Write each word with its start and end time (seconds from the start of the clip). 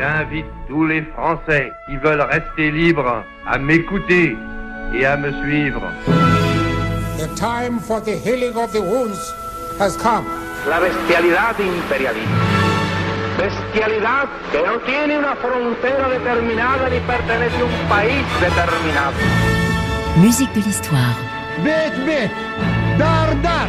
J'invite 0.00 0.46
tous 0.66 0.86
les 0.86 1.02
Français 1.12 1.70
qui 1.86 1.96
veulent 1.98 2.22
rester 2.22 2.70
libres 2.70 3.22
à 3.46 3.58
m'écouter 3.58 4.34
et 4.94 5.04
à 5.04 5.14
me 5.18 5.30
suivre. 5.42 5.82
The 7.18 7.28
time 7.36 7.78
for 7.78 8.00
the 8.00 8.16
healing 8.16 8.56
of 8.56 8.72
the 8.72 8.80
wounds 8.80 9.20
has 9.78 9.98
come. 9.98 10.24
La 10.66 10.80
bestialidad 10.80 11.54
imperialista. 11.60 12.32
Bestialidad 13.36 14.28
que 14.50 14.62
no 14.62 14.78
tiene 14.86 15.18
una 15.18 15.36
frontera 15.36 16.08
determinada 16.08 16.88
ni 16.88 17.00
pertenece 17.00 17.60
a 17.60 17.64
un 17.66 17.88
país 17.90 18.24
determinado. 18.40 19.16
Musique 20.16 20.54
de 20.54 20.62
l'histoire. 20.62 21.14
bit 21.62 21.92
bit, 22.06 22.30
dar 22.96 23.34
dar, 23.42 23.68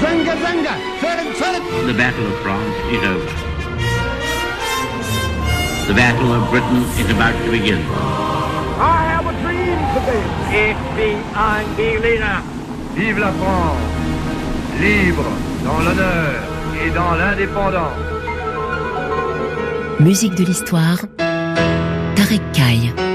zanga 0.00 0.36
zanga, 0.44 0.74
ferret 1.00 1.34
ferret. 1.34 1.62
The 1.88 1.94
Battle 1.94 2.26
of 2.26 2.38
France 2.44 2.76
is 2.92 3.02
over. 3.02 3.55
The 5.86 5.94
Battle 5.94 6.32
of 6.32 6.50
Britain 6.50 6.82
is 6.98 7.08
about 7.10 7.34
to 7.44 7.50
begin. 7.52 7.78
I 7.78 9.06
have 9.12 9.24
a 9.24 9.34
dream 9.42 9.78
today. 9.94 10.74
Ein 11.36 11.66
Berliner. 11.76 12.42
Vive 12.96 13.18
la 13.20 13.30
France, 13.30 13.78
libre 14.80 15.26
dans 15.64 15.78
l'honneur 15.84 16.42
et 16.84 16.90
dans 16.90 17.14
l'indépendance. 17.14 17.92
Musique 20.00 20.34
de 20.34 20.44
l'histoire. 20.44 20.98
Tarek 22.16 22.42
Kaye. 22.52 23.05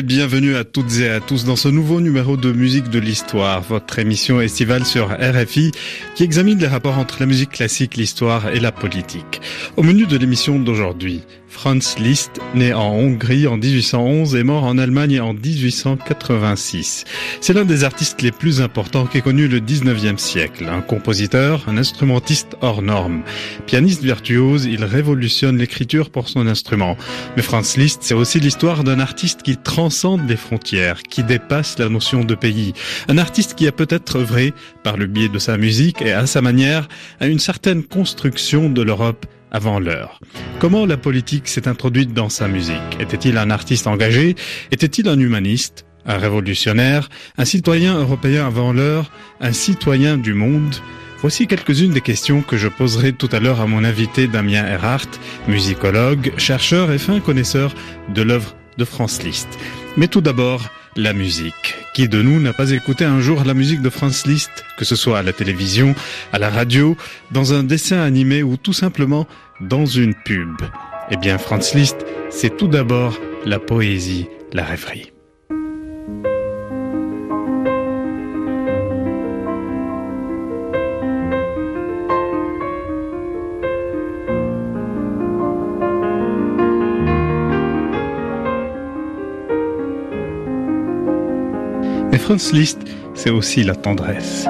Et 0.00 0.02
bienvenue 0.02 0.56
à 0.56 0.64
toutes 0.64 0.98
et 1.00 1.10
à 1.10 1.20
tous 1.20 1.44
dans 1.44 1.56
ce 1.56 1.68
nouveau 1.68 2.00
numéro 2.00 2.38
de 2.38 2.52
Musique 2.52 2.88
de 2.88 2.98
l'Histoire, 2.98 3.60
votre 3.60 3.98
émission 3.98 4.40
estivale 4.40 4.86
sur 4.86 5.08
RFI 5.10 5.72
qui 6.14 6.22
examine 6.22 6.58
les 6.58 6.68
rapports 6.68 6.96
entre 6.96 7.16
la 7.20 7.26
musique 7.26 7.50
classique, 7.50 7.96
l'histoire 7.96 8.48
et 8.48 8.60
la 8.60 8.72
politique. 8.72 9.42
Au 9.76 9.82
menu 9.82 10.06
de 10.06 10.16
l'émission 10.16 10.58
d'aujourd'hui, 10.58 11.20
Franz 11.50 11.98
Liszt, 11.98 12.40
né 12.54 12.72
en 12.72 12.92
Hongrie 12.92 13.46
en 13.46 13.56
1811 13.56 14.36
et 14.36 14.44
mort 14.44 14.64
en 14.64 14.78
Allemagne 14.78 15.20
en 15.20 15.34
1886. 15.34 17.04
C'est 17.40 17.52
l'un 17.52 17.64
des 17.64 17.84
artistes 17.84 18.22
les 18.22 18.30
plus 18.30 18.62
importants 18.62 19.04
qu'ait 19.04 19.20
connu 19.20 19.48
le 19.48 19.58
19e 19.58 20.16
siècle. 20.16 20.66
Un 20.68 20.80
compositeur, 20.80 21.64
un 21.66 21.76
instrumentiste 21.76 22.56
hors 22.62 22.82
norme. 22.82 23.22
Pianiste 23.66 24.02
virtuose, 24.02 24.64
il 24.64 24.84
révolutionne 24.84 25.58
l'écriture 25.58 26.10
pour 26.10 26.28
son 26.28 26.46
instrument. 26.46 26.96
Mais 27.36 27.42
Franz 27.42 27.78
Liszt, 27.78 27.98
c'est 28.02 28.14
aussi 28.14 28.40
l'histoire 28.40 28.84
d'un 28.84 29.00
artiste 29.00 29.42
qui 29.42 29.56
transcende 29.56 30.28
les 30.28 30.36
frontières, 30.36 31.02
qui 31.02 31.24
dépasse 31.24 31.78
la 31.78 31.88
notion 31.88 32.24
de 32.24 32.34
pays. 32.36 32.72
Un 33.08 33.18
artiste 33.18 33.54
qui 33.54 33.66
a 33.66 33.72
peut-être 33.72 34.16
œuvré, 34.16 34.54
par 34.84 34.96
le 34.96 35.06
biais 35.06 35.28
de 35.28 35.38
sa 35.38 35.58
musique 35.58 36.00
et 36.00 36.12
à 36.12 36.26
sa 36.26 36.40
manière, 36.40 36.88
à 37.18 37.26
une 37.26 37.40
certaine 37.40 37.82
construction 37.82 38.70
de 38.70 38.82
l'Europe 38.82 39.26
avant 39.50 39.78
l'heure. 39.78 40.20
Comment 40.58 40.86
la 40.86 40.96
politique 40.96 41.48
s'est 41.48 41.68
introduite 41.68 42.12
dans 42.12 42.28
sa 42.28 42.48
musique? 42.48 42.76
Était-il 42.98 43.38
un 43.38 43.50
artiste 43.50 43.86
engagé? 43.86 44.36
Était-il 44.70 45.08
un 45.08 45.18
humaniste? 45.18 45.86
Un 46.06 46.18
révolutionnaire? 46.18 47.08
Un 47.38 47.44
citoyen 47.44 47.98
européen 47.98 48.46
avant 48.46 48.72
l'heure? 48.72 49.10
Un 49.40 49.52
citoyen 49.52 50.16
du 50.16 50.34
monde? 50.34 50.76
Voici 51.20 51.46
quelques-unes 51.46 51.92
des 51.92 52.00
questions 52.00 52.40
que 52.40 52.56
je 52.56 52.68
poserai 52.68 53.12
tout 53.12 53.28
à 53.32 53.40
l'heure 53.40 53.60
à 53.60 53.66
mon 53.66 53.84
invité 53.84 54.26
Damien 54.26 54.66
Erhardt, 54.66 55.20
musicologue, 55.48 56.32
chercheur 56.38 56.90
et 56.92 56.98
fin 56.98 57.20
connaisseur 57.20 57.74
de 58.14 58.22
l'œuvre 58.22 58.56
de 58.78 58.84
Franz 58.86 59.22
Liszt. 59.22 59.48
Mais 59.98 60.08
tout 60.08 60.22
d'abord, 60.22 60.70
la 60.96 61.12
musique. 61.12 61.76
Qui 61.94 62.08
de 62.08 62.22
nous 62.22 62.40
n'a 62.40 62.52
pas 62.52 62.70
écouté 62.70 63.04
un 63.04 63.20
jour 63.20 63.44
la 63.44 63.54
musique 63.54 63.82
de 63.82 63.90
Franz 63.90 64.28
Liszt, 64.28 64.64
que 64.76 64.84
ce 64.84 64.96
soit 64.96 65.18
à 65.18 65.22
la 65.22 65.32
télévision, 65.32 65.94
à 66.32 66.38
la 66.38 66.50
radio, 66.50 66.96
dans 67.30 67.52
un 67.52 67.62
dessin 67.62 68.00
animé 68.00 68.42
ou 68.42 68.56
tout 68.56 68.72
simplement 68.72 69.26
dans 69.60 69.86
une 69.86 70.14
pub? 70.14 70.60
Eh 71.10 71.16
bien, 71.16 71.38
Franz 71.38 71.76
Liszt, 71.76 72.06
c'est 72.30 72.56
tout 72.56 72.68
d'abord 72.68 73.18
la 73.44 73.58
poésie, 73.58 74.26
la 74.52 74.64
rêverie. 74.64 75.12
Liszt, 92.30 92.78
c'est 93.14 93.30
aussi 93.30 93.64
la 93.64 93.74
tendresse. 93.74 94.46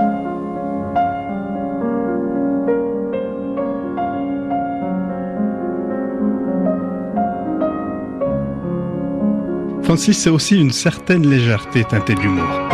Franz 9.83 10.07
Liszt, 10.07 10.21
c'est 10.21 10.31
aussi 10.31 10.61
une 10.61 10.73
certaine 10.73 11.27
légèreté 11.27 11.85
teintée 11.85 12.15
d'humour. 12.15 12.69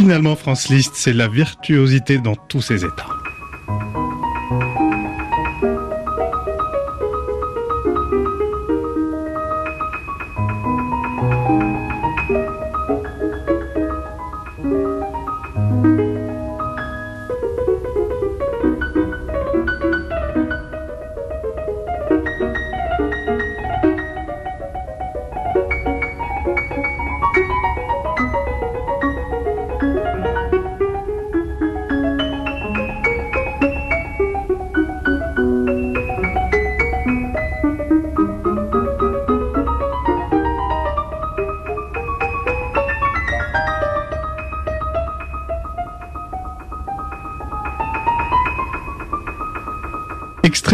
Finalement, 0.00 0.34
Franz 0.34 0.72
Liszt, 0.72 0.92
c'est 0.94 1.12
la 1.12 1.28
virtuosité 1.28 2.16
dans 2.16 2.34
tous 2.34 2.62
ses 2.62 2.86
états. 2.86 3.19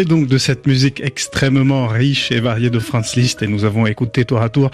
Donc 0.05 0.27
de 0.27 0.37
cette 0.37 0.67
musique 0.67 1.01
extrêmement 1.01 1.87
riche 1.87 2.31
et 2.31 2.39
variée 2.39 2.69
de 2.69 2.79
Franz 2.79 3.19
Liszt 3.19 3.43
et 3.43 3.47
nous 3.47 3.65
avons 3.65 3.87
écouté 3.87 4.27
tour 4.27 4.43
à 4.43 4.51
tour 4.51 4.71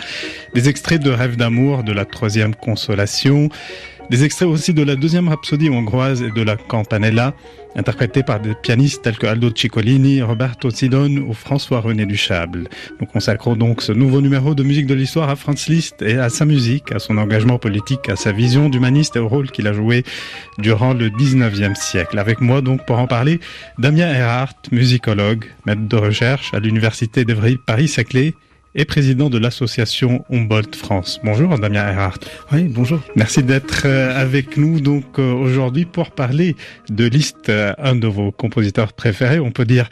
des 0.53 0.69
extraits 0.69 1.01
de 1.01 1.11
Rêve 1.11 1.37
d'amour, 1.37 1.85
de 1.85 1.93
la 1.93 2.05
troisième 2.05 2.57
consolation, 2.57 3.49
des 4.11 4.25
extraits 4.25 4.49
aussi 4.49 4.75
de 4.75 4.83
la 4.83 4.97
deuxième 4.97 5.29
rhapsodie 5.29 5.71
hongroise 5.71 6.23
et 6.23 6.33
de 6.33 6.43
la 6.43 6.57
Campanella, 6.57 7.35
interprétés 7.77 8.23
par 8.23 8.41
des 8.41 8.55
pianistes 8.55 9.03
tels 9.03 9.19
que 9.19 9.27
Aldo 9.27 9.51
Ciccolini, 9.55 10.23
Roberto 10.23 10.71
Sidon 10.71 11.25
ou 11.29 11.33
François-René 11.33 12.07
Duchable. 12.07 12.69
Nous 13.01 13.07
consacrons 13.07 13.57
donc 13.57 13.83
ce 13.83 13.93
nouveau 13.93 14.21
numéro 14.21 14.55
de 14.55 14.63
musique 14.63 14.87
de 14.87 14.95
l'histoire 14.95 15.29
à 15.29 15.37
Franz 15.37 15.71
Liszt 15.71 16.03
et 16.03 16.19
à 16.19 16.29
sa 16.29 16.45
musique, 16.45 16.93
à 16.93 16.99
son 16.99 17.19
engagement 17.19 17.59
politique, 17.59 18.09
à 18.09 18.17
sa 18.17 18.33
vision 18.33 18.69
d'humaniste 18.69 19.17
et 19.17 19.21
au 19.21 19.29
rôle 19.29 19.51
qu'il 19.51 19.67
a 19.67 19.73
joué 19.73 20.05
durant 20.59 20.95
le 20.95 21.09
19e 21.09 21.75
siècle. 21.75 22.19
Avec 22.19 22.41
moi 22.41 22.61
donc 22.61 22.85
pour 22.87 22.99
en 22.99 23.07
parler, 23.07 23.41
Damien 23.79 24.13
Erhardt, 24.13 24.57
musicologue, 24.71 25.47
maître 25.67 25.89
de 25.89 25.97
recherche 25.97 26.53
à 26.55 26.61
l'université 26.61 27.25
d'Evry 27.25 27.59
Paris-Saclay 27.67 28.35
et 28.75 28.85
président 28.85 29.29
de 29.29 29.39
l'association 29.39 30.25
Humboldt 30.31 30.77
France. 30.77 31.21
Bonjour 31.25 31.59
Damien 31.59 31.89
Erhardt. 31.89 32.21
Oui, 32.53 32.65
bonjour. 32.65 33.01
Merci 33.17 33.43
d'être 33.43 33.87
avec 33.87 34.57
nous 34.57 34.81
donc 34.81 35.19
aujourd'hui 35.19 35.85
pour 35.85 36.11
parler 36.11 36.57
de 36.89 37.05
Liszt, 37.05 37.51
un 37.51 37.95
de 37.95 38.07
vos 38.07 38.33
compositeurs 38.33 38.93
préférés. 38.93 39.41
On 39.41 39.51
peut 39.51 39.67
dire, 39.67 39.91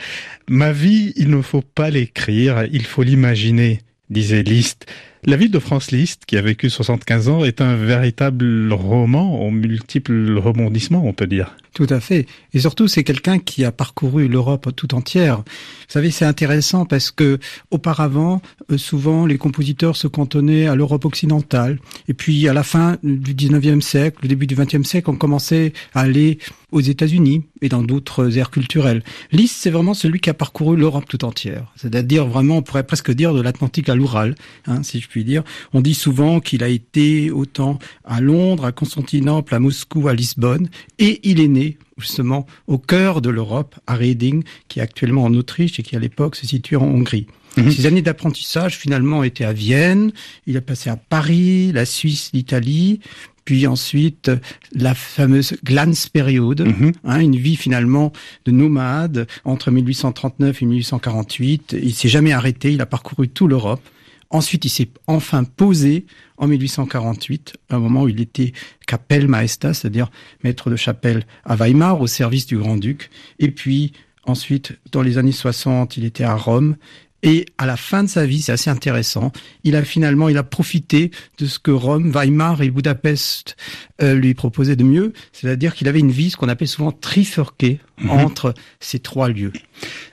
ma 0.49 0.73
vie, 0.73 1.12
il 1.17 1.31
ne 1.31 1.43
faut 1.43 1.62
pas 1.62 1.91
l'écrire, 1.91 2.65
il 2.73 2.85
faut 2.85 3.03
l'imaginer, 3.03 3.81
disait 4.09 4.43
Liszt. 4.43 4.87
La 5.25 5.37
vie 5.37 5.50
de 5.50 5.59
Franz 5.59 5.94
Liszt, 5.94 6.25
qui 6.25 6.38
a 6.38 6.43
vécu 6.43 6.71
75 6.71 7.29
ans, 7.29 7.44
est 7.44 7.61
un 7.61 7.77
véritable 7.77 8.73
roman 8.73 9.44
aux 9.44 9.50
multiples 9.50 10.38
rebondissements, 10.38 11.05
on 11.06 11.12
peut 11.12 11.27
dire. 11.27 11.56
Tout 11.72 11.87
à 11.88 12.00
fait. 12.00 12.26
Et 12.52 12.61
surtout, 12.61 12.88
c'est 12.88 13.05
quelqu'un 13.05 13.38
qui 13.38 13.64
a 13.64 13.70
parcouru 13.70 14.26
l'Europe 14.26 14.70
tout 14.75 14.94
entière. 14.94 15.38
Vous 15.38 15.44
savez, 15.88 16.11
c'est 16.11 16.25
intéressant 16.25 16.84
parce 16.84 17.12
que 17.12 17.38
auparavant, 17.70 18.43
euh, 18.72 18.78
souvent, 18.78 19.25
les 19.25 19.38
compositeurs 19.38 19.96
se 19.96 20.08
cantonnaient 20.08 20.67
à 20.67 20.75
l'Europe 20.75 21.05
occidentale. 21.05 21.78
Et 22.08 22.14
puis, 22.14 22.49
à 22.49 22.52
la 22.52 22.64
fin 22.64 22.96
du 23.05 23.34
19e 23.34 23.81
siècle, 23.82 24.19
le 24.22 24.28
début 24.28 24.49
du 24.49 24.56
20e 24.56 24.84
siècle, 24.84 25.11
on 25.11 25.17
commençait 25.17 25.72
à 25.94 26.00
aller 26.00 26.38
aux 26.72 26.81
États-Unis 26.81 27.44
et 27.62 27.69
dans 27.69 27.82
d'autres 27.82 28.38
aires 28.38 28.50
culturelles. 28.50 29.02
Liszt, 29.32 29.56
c'est 29.58 29.70
vraiment 29.70 29.94
celui 29.94 30.20
qui 30.20 30.31
a 30.31 30.34
parcouru 30.34 30.76
l'Europe 30.76 31.05
tout 31.08 31.25
entière. 31.25 31.72
C'est-à-dire 31.76 32.26
vraiment, 32.26 32.58
on 32.58 32.62
pourrait 32.62 32.87
presque 32.87 33.11
dire 33.11 33.34
de 33.34 33.40
l'Atlantique 33.40 33.88
à 33.88 33.94
l'Oural, 33.94 34.34
hein, 34.67 34.82
si 34.82 35.00
je 35.00 35.08
puis 35.08 35.25
dire. 35.25 35.43
On 35.72 35.81
dit 35.81 35.94
souvent 35.94 36.40
qu'il 36.40 36.62
a 36.62 36.69
été 36.69 37.31
autant 37.31 37.78
à 38.05 38.20
Londres, 38.20 38.64
à 38.64 38.72
Constantinople, 38.72 39.55
à 39.55 39.58
Moscou, 39.58 40.08
à 40.08 40.14
Lisbonne, 40.14 40.69
et 40.99 41.20
il 41.28 41.40
est 41.40 41.49
né 41.49 41.59
justement 41.98 42.46
au 42.66 42.78
cœur 42.78 43.20
de 43.20 43.30
l'Europe, 43.30 43.76
à 43.86 43.94
Reading, 43.94 44.42
qui 44.68 44.78
est 44.78 44.82
actuellement 44.82 45.24
en 45.24 45.34
Autriche 45.34 45.78
et 45.78 45.82
qui 45.82 45.96
à 45.96 45.98
l'époque 45.98 46.36
se 46.36 46.46
situe 46.46 46.76
en 46.76 46.84
Hongrie. 46.84 47.26
Mhm. 47.56 47.70
Ses 47.72 47.86
années 47.86 48.02
d'apprentissage 48.02 48.76
finalement 48.76 49.24
étaient 49.24 49.44
à 49.44 49.52
Vienne, 49.52 50.12
il 50.46 50.56
a 50.56 50.60
passé 50.60 50.88
à 50.88 50.96
Paris, 50.96 51.72
la 51.72 51.84
Suisse, 51.84 52.30
l'Italie, 52.32 53.00
puis 53.44 53.66
ensuite 53.66 54.30
la 54.72 54.94
fameuse 54.94 55.56
Glanzperiode, 55.64 56.60
mhm. 56.60 56.92
hein, 57.04 57.20
une 57.20 57.36
vie 57.36 57.56
finalement 57.56 58.12
de 58.44 58.52
nomade 58.52 59.26
entre 59.44 59.70
1839 59.70 60.62
et 60.62 60.66
1848. 60.66 61.76
Il 61.82 61.94
s'est 61.94 62.08
jamais 62.08 62.32
arrêté, 62.32 62.72
il 62.72 62.80
a 62.80 62.86
parcouru 62.86 63.28
toute 63.28 63.50
l'Europe. 63.50 63.82
Ensuite, 64.31 64.65
il 64.65 64.71
s'est 64.71 64.88
enfin 65.09 65.43
posé 65.43 66.06
en 66.37 66.47
1848, 66.47 67.55
à 67.69 67.77
un 67.77 67.79
moment 67.81 68.03
où 68.03 68.09
il 68.09 68.21
était 68.21 68.53
Kapellmeister, 68.87 69.75
c'est-à-dire 69.75 70.11
maître 70.44 70.71
de 70.71 70.77
chapelle 70.77 71.27
à 71.44 71.56
Weimar, 71.56 72.00
au 72.00 72.06
service 72.06 72.47
du 72.47 72.56
grand-duc. 72.56 73.11
Et 73.41 73.50
puis, 73.50 73.93
ensuite, 74.25 74.79
dans 74.93 75.03
les 75.03 75.19
années 75.19 75.32
60, 75.32 75.97
il 75.97 76.05
était 76.05 76.25
à 76.25 76.37
Rome. 76.37 76.77
Et 77.23 77.44
à 77.59 77.67
la 77.67 77.77
fin 77.77 78.03
de 78.03 78.09
sa 78.09 78.25
vie, 78.25 78.41
c'est 78.41 78.53
assez 78.53 78.71
intéressant, 78.71 79.31
il 79.62 79.77
a 79.77 79.82
finalement, 79.85 80.31
il 80.31 80.38
a 80.38 80.43
profité 80.43 81.11
de 81.37 81.47
ce 81.47 81.59
que 81.59 81.71
Rome, 81.71 82.11
Weimar 82.11 82.62
et 82.62 82.71
Budapest 82.71 83.56
euh, 84.00 84.15
lui 84.15 84.32
proposaient 84.32 84.77
de 84.77 84.85
mieux, 84.85 85.12
c'est-à-dire 85.32 85.75
qu'il 85.75 85.87
avait 85.88 85.99
une 85.99 86.11
vie, 86.11 86.31
ce 86.31 86.38
qu'on 86.38 86.49
appelle 86.49 86.69
souvent 86.69 86.93
trifurquée 86.93 87.79
mhm. 88.00 88.11
entre 88.11 88.55
ces 88.81 88.99
trois 88.99 89.29
lieux. 89.29 89.52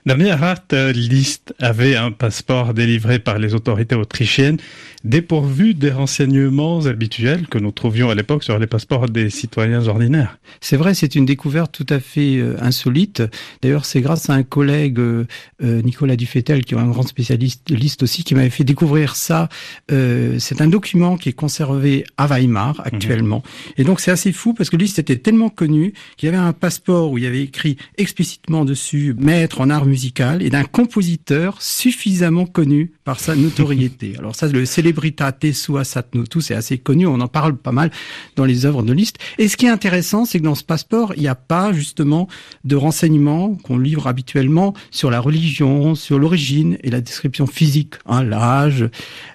Damien 0.05 0.37
Hart 0.41 0.71
euh, 0.73 0.93
List 0.93 1.53
avait 1.59 1.95
un 1.95 2.11
passeport 2.11 2.73
délivré 2.73 3.19
par 3.19 3.39
les 3.39 3.53
autorités 3.53 3.95
autrichiennes 3.95 4.57
dépourvu 5.03 5.73
des 5.73 5.91
renseignements 5.91 6.85
habituels 6.85 7.47
que 7.47 7.57
nous 7.57 7.71
trouvions 7.71 8.09
à 8.09 8.15
l'époque 8.15 8.43
sur 8.43 8.57
les 8.57 8.67
passeports 8.67 9.09
des 9.09 9.29
citoyens 9.29 9.87
ordinaires. 9.87 10.37
C'est 10.59 10.75
vrai, 10.75 10.93
c'est 10.93 11.15
une 11.15 11.25
découverte 11.25 11.71
tout 11.71 11.85
à 11.93 11.99
fait 11.99 12.37
euh, 12.37 12.55
insolite. 12.61 13.21
D'ailleurs, 13.61 13.85
c'est 13.85 14.01
grâce 14.01 14.29
à 14.29 14.33
un 14.33 14.43
collègue, 14.43 14.99
euh, 14.99 15.25
Nicolas 15.61 16.15
Dufetel, 16.15 16.65
qui 16.65 16.73
est 16.73 16.77
un 16.77 16.87
grand 16.87 17.07
spécialiste 17.07 17.67
de 17.67 17.75
liste 17.75 18.03
aussi, 18.03 18.23
qui 18.23 18.33
m'avait 18.33 18.49
fait 18.49 18.63
découvrir 18.63 19.15
ça. 19.15 19.49
c'est 19.89 20.61
un 20.61 20.67
document 20.67 21.17
qui 21.17 21.29
est 21.29 21.33
conservé 21.33 22.05
à 22.17 22.27
Weimar 22.27 22.81
actuellement. 22.83 23.43
Mhm. 23.45 23.73
Et 23.77 23.83
donc, 23.83 23.99
c'est 23.99 24.11
assez 24.11 24.31
fou 24.31 24.53
parce 24.53 24.69
que 24.69 24.77
Liszt 24.77 24.99
était 24.99 25.17
tellement 25.17 25.49
connu 25.49 25.93
qu'il 26.15 26.27
y 26.27 26.29
avait 26.29 26.37
un 26.37 26.53
passeport 26.53 27.11
où 27.11 27.17
il 27.17 27.23
y 27.23 27.27
avait 27.27 27.43
écrit 27.43 27.76
explicitement 27.97 28.65
dessus 28.65 29.15
maître 29.17 29.61
en 29.61 29.69
art 29.69 29.85
musical 29.85 30.41
et 30.41 30.49
d'un 30.49 30.63
compositeur 30.63 31.61
suffisamment 31.61 32.45
connu 32.45 32.91
par 33.03 33.19
sa 33.19 33.35
notoriété. 33.35 34.15
Alors 34.19 34.35
ça, 34.35 34.47
le 34.47 34.65
célébritate 34.65 35.51
sua 35.53 35.83
tout 36.29 36.41
c'est 36.41 36.55
assez 36.55 36.77
connu, 36.77 37.07
on 37.07 37.19
en 37.19 37.27
parle 37.27 37.57
pas 37.57 37.71
mal 37.71 37.91
dans 38.35 38.45
les 38.45 38.65
œuvres 38.65 38.83
de 38.83 38.93
Liszt. 38.93 39.17
Et 39.37 39.47
ce 39.47 39.57
qui 39.57 39.65
est 39.65 39.69
intéressant, 39.69 40.25
c'est 40.25 40.39
que 40.39 40.43
dans 40.43 40.55
ce 40.55 40.63
passeport, 40.63 41.13
il 41.15 41.21
n'y 41.21 41.27
a 41.27 41.35
pas 41.35 41.73
justement 41.73 42.27
de 42.63 42.75
renseignements 42.75 43.55
qu'on 43.55 43.77
livre 43.77 44.07
habituellement 44.07 44.73
sur 44.91 45.11
la 45.11 45.19
religion, 45.19 45.95
sur 45.95 46.19
l'origine 46.19 46.77
et 46.83 46.89
la 46.89 47.01
description 47.01 47.47
physique, 47.47 47.95
hein, 48.05 48.23
l'âge, 48.23 48.89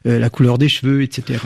euh, 0.07 0.19
la 0.19 0.31
couleur 0.31 0.59
des 0.59 0.69
cheveux, 0.69 1.03
etc. 1.03 1.41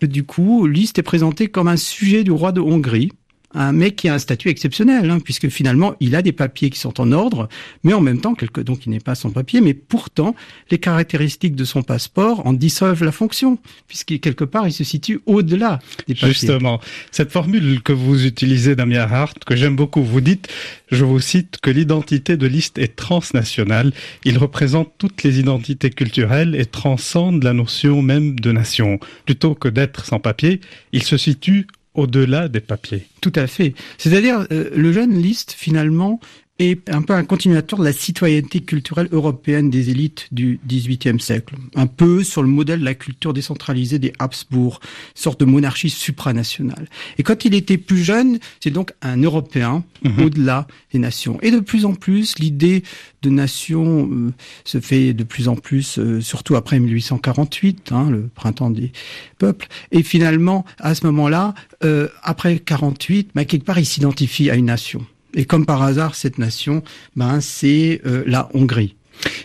Et 0.00 0.06
du 0.06 0.24
coup, 0.24 0.66
Liszt 0.66 0.98
est 0.98 1.02
présenté 1.02 1.48
comme 1.48 1.68
un 1.68 1.76
sujet 1.76 2.24
du 2.24 2.30
roi 2.30 2.52
de 2.52 2.60
Hongrie, 2.60 3.10
un 3.56 3.72
mec 3.72 3.96
qui 3.96 4.08
a 4.08 4.14
un 4.14 4.18
statut 4.18 4.48
exceptionnel, 4.48 5.10
hein, 5.10 5.18
puisque 5.18 5.48
finalement 5.48 5.94
il 6.00 6.14
a 6.14 6.22
des 6.22 6.32
papiers 6.32 6.70
qui 6.70 6.78
sont 6.78 7.00
en 7.00 7.10
ordre, 7.12 7.48
mais 7.82 7.94
en 7.94 8.00
même 8.00 8.20
temps, 8.20 8.34
quelque, 8.34 8.60
donc 8.60 8.86
il 8.86 8.90
n'est 8.90 9.00
pas 9.00 9.14
sans 9.14 9.30
papier, 9.30 9.60
mais 9.60 9.74
pourtant 9.74 10.34
les 10.70 10.78
caractéristiques 10.78 11.56
de 11.56 11.64
son 11.64 11.82
passeport 11.82 12.46
en 12.46 12.52
dissolvent 12.52 13.04
la 13.04 13.12
fonction, 13.12 13.58
puisqu'il 13.88 14.20
quelque 14.20 14.44
part 14.44 14.68
il 14.68 14.72
se 14.72 14.84
situe 14.84 15.20
au-delà 15.26 15.78
des 16.06 16.14
papiers. 16.14 16.28
Justement, 16.28 16.80
cette 17.10 17.32
formule 17.32 17.82
que 17.82 17.92
vous 17.92 18.26
utilisez, 18.26 18.76
Damien 18.76 19.00
Hart, 19.10 19.44
que 19.44 19.56
j'aime 19.56 19.76
beaucoup, 19.76 20.02
vous 20.02 20.20
dites, 20.20 20.48
je 20.90 21.04
vous 21.04 21.20
cite, 21.20 21.58
que 21.62 21.70
l'identité 21.70 22.36
de 22.36 22.46
Liszt 22.46 22.78
est 22.78 22.94
transnationale, 22.96 23.92
il 24.24 24.38
représente 24.38 24.92
toutes 24.98 25.22
les 25.22 25.40
identités 25.40 25.90
culturelles 25.90 26.54
et 26.54 26.66
transcende 26.66 27.42
la 27.42 27.52
notion 27.52 28.02
même 28.02 28.38
de 28.38 28.52
nation. 28.52 28.98
Plutôt 29.24 29.54
que 29.54 29.68
d'être 29.68 30.04
sans 30.04 30.20
papier, 30.20 30.60
il 30.92 31.02
se 31.02 31.16
situe 31.16 31.66
au-delà 31.96 32.48
des 32.48 32.60
papiers. 32.60 33.06
Tout 33.20 33.32
à 33.34 33.46
fait. 33.46 33.74
C'est-à-dire, 33.98 34.46
euh, 34.52 34.70
le 34.74 34.92
jeune 34.92 35.14
Liszt, 35.20 35.52
finalement, 35.52 36.20
est 36.58 36.88
un 36.88 37.02
peu 37.02 37.12
un 37.12 37.24
continuateur 37.24 37.78
de 37.78 37.84
la 37.84 37.92
citoyenneté 37.92 38.60
culturelle 38.60 39.08
européenne 39.12 39.68
des 39.68 39.90
élites 39.90 40.28
du 40.32 40.58
XVIIIe 40.66 41.20
siècle. 41.20 41.54
Un 41.74 41.86
peu 41.86 42.24
sur 42.24 42.42
le 42.42 42.48
modèle 42.48 42.80
de 42.80 42.84
la 42.84 42.94
culture 42.94 43.34
décentralisée 43.34 43.98
des 43.98 44.12
Habsbourg, 44.18 44.80
sorte 45.14 45.40
de 45.40 45.44
monarchie 45.44 45.90
supranationale. 45.90 46.88
Et 47.18 47.22
quand 47.22 47.44
il 47.44 47.54
était 47.54 47.76
plus 47.76 48.02
jeune, 48.02 48.38
c'est 48.60 48.70
donc 48.70 48.92
un 49.02 49.18
Européen 49.18 49.84
mhm. 50.02 50.24
au-delà 50.24 50.66
des 50.92 50.98
nations. 50.98 51.38
Et 51.42 51.50
de 51.50 51.60
plus 51.60 51.84
en 51.84 51.94
plus, 51.94 52.38
l'idée 52.38 52.82
de 53.22 53.30
nation 53.30 54.08
euh, 54.10 54.32
se 54.64 54.80
fait 54.80 55.12
de 55.12 55.24
plus 55.24 55.48
en 55.48 55.56
plus, 55.56 55.98
euh, 55.98 56.20
surtout 56.20 56.56
après 56.56 56.78
1848, 56.78 57.92
hein, 57.92 58.08
le 58.10 58.28
printemps 58.34 58.70
des 58.70 58.92
peuples. 59.38 59.66
Et 59.92 60.02
finalement, 60.02 60.64
à 60.78 60.94
ce 60.94 61.04
moment-là, 61.06 61.54
euh, 61.84 62.08
après 62.22 62.58
48, 62.58 63.30
bah, 63.34 63.44
quelque 63.44 63.64
part, 63.64 63.78
il 63.78 63.86
s'identifie 63.86 64.48
à 64.48 64.54
une 64.54 64.66
nation. 64.66 65.04
Et 65.36 65.44
comme 65.44 65.66
par 65.66 65.82
hasard, 65.82 66.14
cette 66.14 66.38
nation, 66.38 66.82
ben, 67.14 67.40
c'est 67.40 68.00
euh, 68.06 68.24
la 68.26 68.48
Hongrie. 68.54 68.96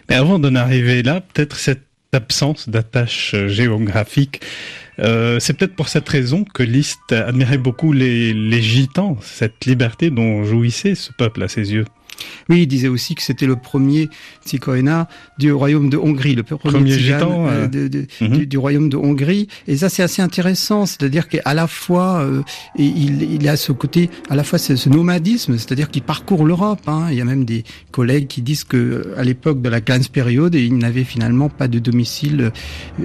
Mais 0.10 0.16
avant 0.16 0.40
d'en 0.40 0.56
arriver 0.56 1.04
là, 1.04 1.22
peut-être 1.22 1.58
cette 1.58 1.84
absence 2.14 2.70
d'attache 2.70 3.34
euh, 3.36 3.48
géographique, 3.50 4.42
euh, 5.00 5.40
c'est 5.40 5.54
peut-être 5.54 5.76
pour 5.76 5.90
cette 5.90 6.08
raison 6.08 6.46
que 6.46 6.64
Liszt 6.64 7.12
admirait 7.12 7.58
beaucoup 7.58 7.92
les, 7.92 8.34
les 8.34 8.62
gitans, 8.62 9.18
cette 9.22 9.66
liberté 9.66 10.10
dont 10.10 10.44
jouissait 10.44 10.96
ce 10.96 11.12
peuple 11.12 11.44
à 11.44 11.48
ses 11.48 11.74
yeux. 11.74 11.86
Oui, 12.50 12.64
il 12.64 12.68
disait 12.68 12.88
aussi 12.88 13.16
que 13.16 13.22
c'était 13.22 13.46
le 13.46 13.56
premier 13.56 14.10
Tsikoena 14.46 15.08
du 15.38 15.52
royaume 15.52 15.90
de 15.90 15.98
Hongrie, 15.98 16.36
le 16.36 16.44
premier, 16.44 16.98
gitan 16.98 17.48
euh, 17.48 17.68
euh, 17.74 18.06
mhm. 18.22 18.46
du, 18.46 18.58
royaume 18.58 18.90
de 18.90 18.98
Hongrie. 18.98 19.48
Et 19.68 19.78
ça, 19.78 19.90
c'est 19.90 20.04
assez 20.04 20.22
intéressant, 20.22 20.86
c'est-à-dire 20.86 21.28
qu'à 21.28 21.54
la 21.54 21.68
fois, 21.68 22.22
euh, 22.22 22.42
il, 22.78 23.24
il 23.24 23.48
a 23.48 23.58
ce 23.58 23.72
côté, 23.72 24.10
à 24.30 24.36
la 24.36 24.44
fois 24.44 24.60
ce, 24.60 24.90
nomadisme, 24.90 25.58
c'est-à-dire 25.58 25.90
qu'il 25.90 26.02
parcourt 26.02 26.46
l'Europe. 26.46 26.82
Hein. 26.88 27.08
Il 27.12 27.18
y 27.18 27.22
a 27.22 27.26
même 27.26 27.46
des 27.46 27.64
collègues 27.92 28.28
qui 28.28 28.42
disent 28.42 28.64
que 28.64 29.14
à 29.18 29.24
l'époque 29.24 29.62
de 29.62 29.70
la 29.70 29.82
période, 30.12 30.56
il 30.56 30.78
n'avait 30.78 31.04
finalement 31.04 31.50
pas 31.50 31.68
de 31.68 31.80
domicile 31.80 32.52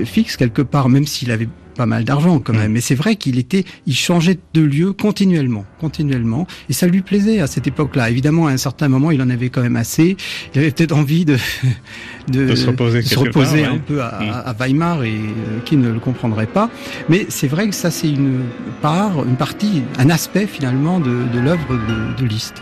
fixe 0.04 0.36
quelque 0.36 0.62
part, 0.62 0.88
même 0.88 1.06
s'il 1.06 1.30
avait 1.30 1.48
pas 1.76 1.86
mal 1.86 2.04
d'argent 2.04 2.38
quand 2.38 2.52
même. 2.52 2.70
Mm. 2.70 2.74
Mais 2.74 2.80
c'est 2.80 2.94
vrai 2.94 3.16
qu'il 3.16 3.38
était, 3.38 3.64
il 3.86 3.94
changeait 3.94 4.38
de 4.54 4.62
lieu 4.62 4.92
continuellement, 4.92 5.64
continuellement, 5.80 6.46
et 6.68 6.72
ça 6.72 6.86
lui 6.86 7.02
plaisait 7.02 7.40
à 7.40 7.46
cette 7.46 7.66
époque-là. 7.66 8.10
Évidemment, 8.10 8.46
à 8.46 8.52
un 8.52 8.56
certain 8.56 8.88
moment, 8.88 9.10
il 9.10 9.22
en 9.22 9.30
avait 9.30 9.50
quand 9.50 9.62
même 9.62 9.76
assez. 9.76 10.16
Il 10.54 10.60
avait 10.60 10.70
peut-être 10.70 10.96
envie 10.96 11.24
de 11.24 11.36
de, 12.28 12.54
se 12.54 12.66
reposer, 12.66 13.02
se 13.02 13.18
reposer 13.18 13.64
un 13.64 13.78
peu 13.78 14.02
à, 14.02 14.20
mm. 14.20 14.42
à, 14.46 14.52
Weimar 14.54 15.04
et 15.04 15.10
euh, 15.10 15.60
qui 15.64 15.76
ne 15.76 15.90
le 15.90 16.00
comprendrait 16.00 16.46
pas. 16.46 16.70
Mais 17.08 17.26
c'est 17.28 17.48
vrai 17.48 17.68
que 17.68 17.74
ça, 17.74 17.90
c'est 17.90 18.10
une 18.10 18.40
part, 18.82 19.24
une 19.24 19.36
partie, 19.36 19.82
un 19.98 20.10
aspect 20.10 20.46
finalement 20.46 21.00
de, 21.00 21.24
de 21.32 21.38
l'œuvre 21.38 21.74
de, 21.74 22.22
de 22.22 22.28
Liszt. 22.28 22.54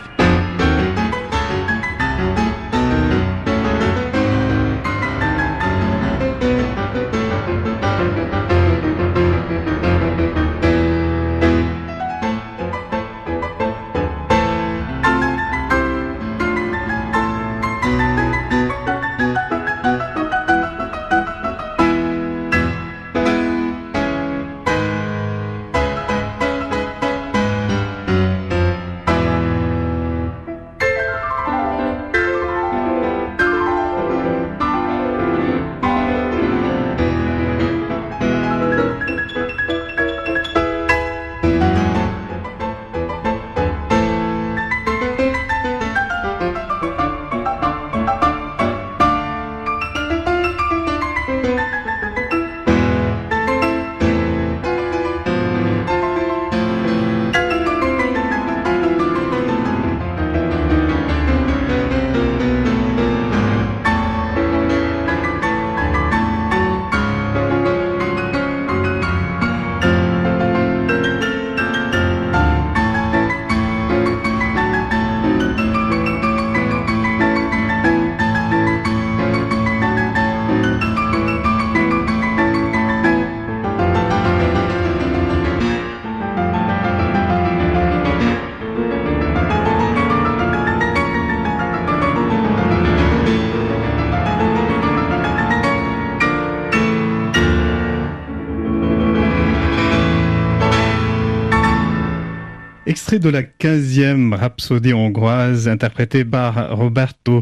Rhapsodie 104.45 104.93
hongroise 104.93 105.67
interprétée 105.67 106.23
par 106.23 106.77
Roberto 106.77 107.41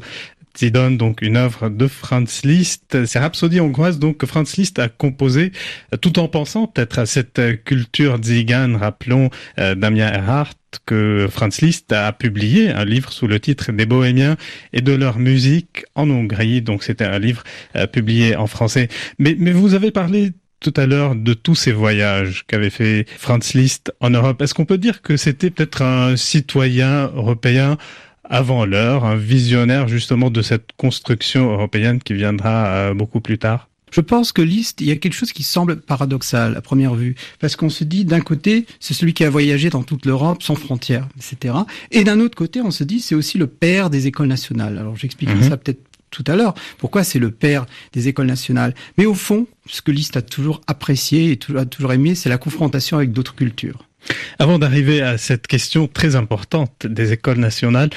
Zidon, 0.58 0.92
donc 0.92 1.22
une 1.22 1.36
œuvre 1.36 1.68
de 1.68 1.88
Franz 1.88 2.48
Liszt. 2.48 3.06
C'est 3.06 3.20
Rhapsodie 3.20 3.60
hongroise 3.60 4.00
donc 4.00 4.18
que 4.18 4.26
Franz 4.26 4.56
Liszt 4.58 4.80
a 4.80 4.88
composé 4.88 5.52
tout 6.00 6.18
en 6.18 6.30
pensant 6.30 6.68
peut-être 6.68 7.00
à 7.00 7.06
cette 7.06 7.42
culture 7.66 8.24
zigane, 8.24 8.78
rappelons 8.78 9.30
euh, 9.60 9.76
Damien 9.76 10.14
Erhardt 10.14 10.56
que 10.86 11.28
Franz 11.30 11.64
Liszt 11.66 11.92
a 11.92 12.14
publié 12.14 12.70
un 12.70 12.86
livre 12.86 13.12
sous 13.12 13.28
le 13.28 13.40
titre 13.40 13.74
des 13.74 13.86
Bohémiens 13.86 14.38
et 14.72 14.82
de 14.82 14.94
leur 14.94 15.20
musique 15.20 15.84
en 15.96 16.10
Hongrie. 16.10 16.62
Donc 16.62 16.84
c'était 16.84 17.06
un 17.06 17.20
livre 17.20 17.44
euh, 17.76 17.86
publié 17.86 18.38
en 18.38 18.48
français. 18.48 18.88
Mais, 19.20 19.36
mais 19.38 19.52
vous 19.52 19.74
avez 19.74 19.92
parlé 19.92 20.32
tout 20.64 20.74
à 20.78 20.86
l'heure 20.86 21.16
de 21.16 21.34
tous 21.34 21.56
ces 21.56 21.74
voyages 21.74 22.46
qu'avait 22.48 22.70
fait 22.70 23.06
Franz 23.18 23.52
Liszt 23.54 23.94
en 24.00 24.10
Europe. 24.10 24.42
Est-ce 24.42 24.54
qu'on 24.54 24.66
peut 24.66 24.78
dire 24.78 25.02
que 25.02 25.18
c'était 25.18 25.50
peut-être 25.50 25.82
un 25.82 26.16
citoyen 26.16 27.12
européen 27.16 27.78
avant 28.24 28.66
l'heure, 28.66 29.04
un 29.04 29.18
visionnaire 29.18 29.90
justement 29.90 30.32
de 30.32 30.42
cette 30.42 30.70
construction 30.78 31.52
européenne 31.52 32.00
qui 32.02 32.14
viendra 32.14 32.68
euh, 32.68 32.94
beaucoup 32.94 33.20
plus 33.20 33.38
tard? 33.38 33.68
Je 33.92 34.02
pense 34.02 34.32
que 34.32 34.42
Liszt, 34.42 34.82
il 34.82 34.88
y 34.88 34.92
a 34.92 34.96
quelque 34.96 35.14
chose 35.14 35.34
qui 35.34 35.44
semble 35.44 35.80
paradoxal 35.80 36.56
à 36.56 36.62
première 36.62 36.96
vue, 36.96 37.16
parce 37.40 37.56
qu'on 37.56 37.70
se 37.70 37.84
dit 37.84 38.06
d'un 38.06 38.22
côté, 38.22 38.66
c'est 38.80 38.96
celui 38.96 39.14
qui 39.14 39.24
a 39.24 39.30
voyagé 39.30 39.70
dans 39.70 39.84
toute 39.84 40.08
l'Europe 40.08 40.42
sans 40.42 40.56
frontières, 40.56 41.08
etc. 41.18 41.54
Et 41.92 42.04
d'un 42.04 42.20
autre 42.20 42.36
côté, 42.36 42.60
on 42.62 42.72
se 42.72 42.84
dit, 42.84 43.02
c'est 43.02 43.14
aussi 43.14 43.38
le 43.38 43.46
père 43.46 43.92
des 43.92 44.08
écoles 44.08 44.28
nationales. 44.28 44.80
Alors 44.80 44.96
j'expliquerai 44.96 45.36
mhm. 45.36 45.50
ça 45.50 45.58
peut-être 45.58 45.82
tout 46.14 46.24
à 46.28 46.36
l'heure, 46.36 46.54
pourquoi 46.78 47.04
c'est 47.04 47.20
le 47.20 47.32
père 47.32 47.66
des 47.92 48.08
écoles 48.08 48.28
nationales? 48.28 48.74
Mais 48.98 49.06
au 49.06 49.16
fond, 49.16 49.48
ce 49.66 49.82
que 49.82 49.92
Liszt 49.92 50.16
a 50.16 50.22
toujours 50.22 50.62
apprécié 50.68 51.32
et 51.32 51.58
a 51.58 51.66
toujours 51.66 51.92
aimé, 51.92 52.16
c'est 52.16 52.30
la 52.30 52.38
confrontation 52.38 52.98
avec 52.98 53.12
d'autres 53.12 53.36
cultures. 53.36 53.90
Avant 54.38 54.60
d'arriver 54.60 55.02
à 55.02 55.18
cette 55.18 55.48
question 55.48 55.88
très 55.88 56.16
importante 56.16 56.86
des 56.86 57.14
écoles 57.14 57.40
nationales, 57.40 57.90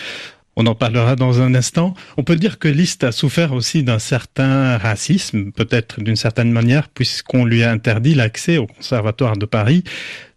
on 0.57 0.67
en 0.67 0.75
parlera 0.75 1.17
dans 1.17 1.43
un 1.43 1.55
instant. 1.55 1.93
On 2.17 2.23
peut 2.23 2.37
dire 2.37 2.59
que 2.59 2.69
Liszt 2.69 3.05
a 3.05 3.13
souffert 3.13 3.53
aussi 3.53 3.83
d'un 3.83 3.99
certain 3.99 4.79
racisme, 4.79 5.53
peut-être 5.53 6.01
d'une 6.01 6.17
certaine 6.17 6.51
manière, 6.51 6.89
puisqu'on 6.89 7.45
lui 7.45 7.63
a 7.63 7.71
interdit 7.71 8.15
l'accès 8.15 8.57
au 8.57 8.67
Conservatoire 8.67 9.37
de 9.37 9.45
Paris 9.45 9.85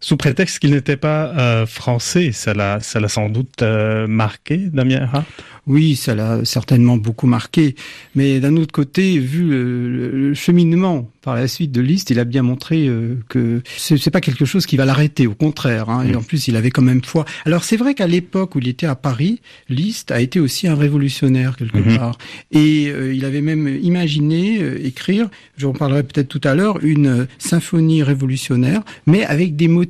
sous 0.00 0.16
prétexte 0.16 0.58
qu'il 0.58 0.72
n'était 0.72 0.96
pas 0.96 1.26
euh, 1.36 1.66
français. 1.66 2.32
Ça 2.32 2.54
l'a, 2.54 2.80
ça 2.80 3.00
l'a 3.00 3.08
sans 3.08 3.28
doute 3.28 3.62
euh, 3.62 4.06
marqué, 4.06 4.56
Damien 4.56 5.08
Hart? 5.12 5.26
Oui, 5.66 5.94
ça 5.94 6.14
l'a 6.14 6.44
certainement 6.44 6.96
beaucoup 6.96 7.26
marqué. 7.26 7.76
Mais 8.14 8.40
d'un 8.40 8.56
autre 8.56 8.72
côté, 8.72 9.18
vu 9.18 9.50
le, 9.50 10.34
cheminement 10.34 11.10
par 11.20 11.34
la 11.34 11.46
suite 11.48 11.70
de 11.70 11.82
Liszt, 11.82 12.08
il 12.10 12.18
a 12.18 12.24
bien 12.24 12.42
montré 12.42 12.88
euh, 12.88 13.18
que 13.28 13.62
c'est 13.76 14.10
pas 14.10 14.22
quelque 14.22 14.46
chose 14.46 14.64
qui 14.64 14.76
va 14.78 14.86
l'arrêter. 14.86 15.26
Au 15.26 15.34
contraire. 15.34 15.90
Hein. 15.90 16.06
Et 16.10 16.16
en 16.16 16.22
plus, 16.22 16.48
il 16.48 16.56
avait 16.56 16.70
quand 16.70 16.82
même 16.82 17.04
foi. 17.04 17.26
Alors 17.44 17.62
c'est 17.62 17.76
vrai 17.76 17.94
qu'à 17.94 18.06
l'époque 18.06 18.54
où 18.54 18.58
il 18.58 18.68
était 18.68 18.86
à 18.86 18.94
Paris, 18.94 19.40
Liszt 19.68 20.10
a 20.10 20.20
été 20.20 20.40
aussi 20.40 20.66
un 20.66 20.74
révolutionnaire 20.74 21.56
quelque 21.56 21.78
mhm. 21.78 21.98
part. 21.98 22.16
Et 22.50 22.84
il 22.84 23.24
avait 23.26 23.42
même 23.42 23.68
imaginé 23.82 24.60
écrire, 24.82 25.28
j'en 25.58 25.72
parlerai 25.72 26.02
peut-être 26.04 26.28
tout 26.28 26.40
à 26.42 26.54
l'heure, 26.54 26.82
une 26.82 27.26
symphonie 27.38 28.02
révolutionnaire, 28.02 28.82
mais 29.06 29.24
avec 29.24 29.56
des 29.56 29.68
motifs 29.68 29.89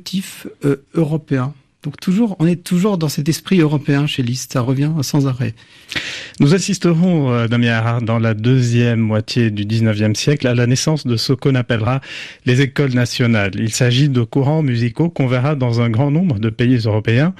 européens. 0.93 1.53
Donc 1.83 1.99
toujours, 1.99 2.35
on 2.37 2.45
est 2.45 2.63
toujours 2.63 2.99
dans 2.99 3.09
cet 3.09 3.27
esprit 3.27 3.59
européen 3.59 4.05
chez 4.05 4.21
Liszt, 4.21 4.53
ça 4.53 4.61
revient 4.61 4.91
sans 5.01 5.25
arrêt. 5.25 5.55
Nous 6.39 6.53
assisterons, 6.53 7.31
euh, 7.31 7.47
Damien 7.47 7.99
dans 8.01 8.19
la 8.19 8.35
deuxième 8.35 8.99
moitié 8.99 9.49
du 9.49 9.65
19e 9.65 10.13
siècle 10.13 10.47
à 10.47 10.53
la 10.53 10.67
naissance 10.67 11.07
de 11.07 11.15
ce 11.15 11.33
qu'on 11.33 11.55
appellera 11.55 11.99
les 12.45 12.61
écoles 12.61 12.93
nationales. 12.93 13.53
Il 13.55 13.71
s'agit 13.71 14.09
de 14.09 14.21
courants 14.21 14.61
musicaux 14.61 15.09
qu'on 15.09 15.25
verra 15.25 15.55
dans 15.55 15.81
un 15.81 15.89
grand 15.89 16.11
nombre 16.11 16.37
de 16.37 16.49
pays 16.51 16.77
européens. 16.85 17.33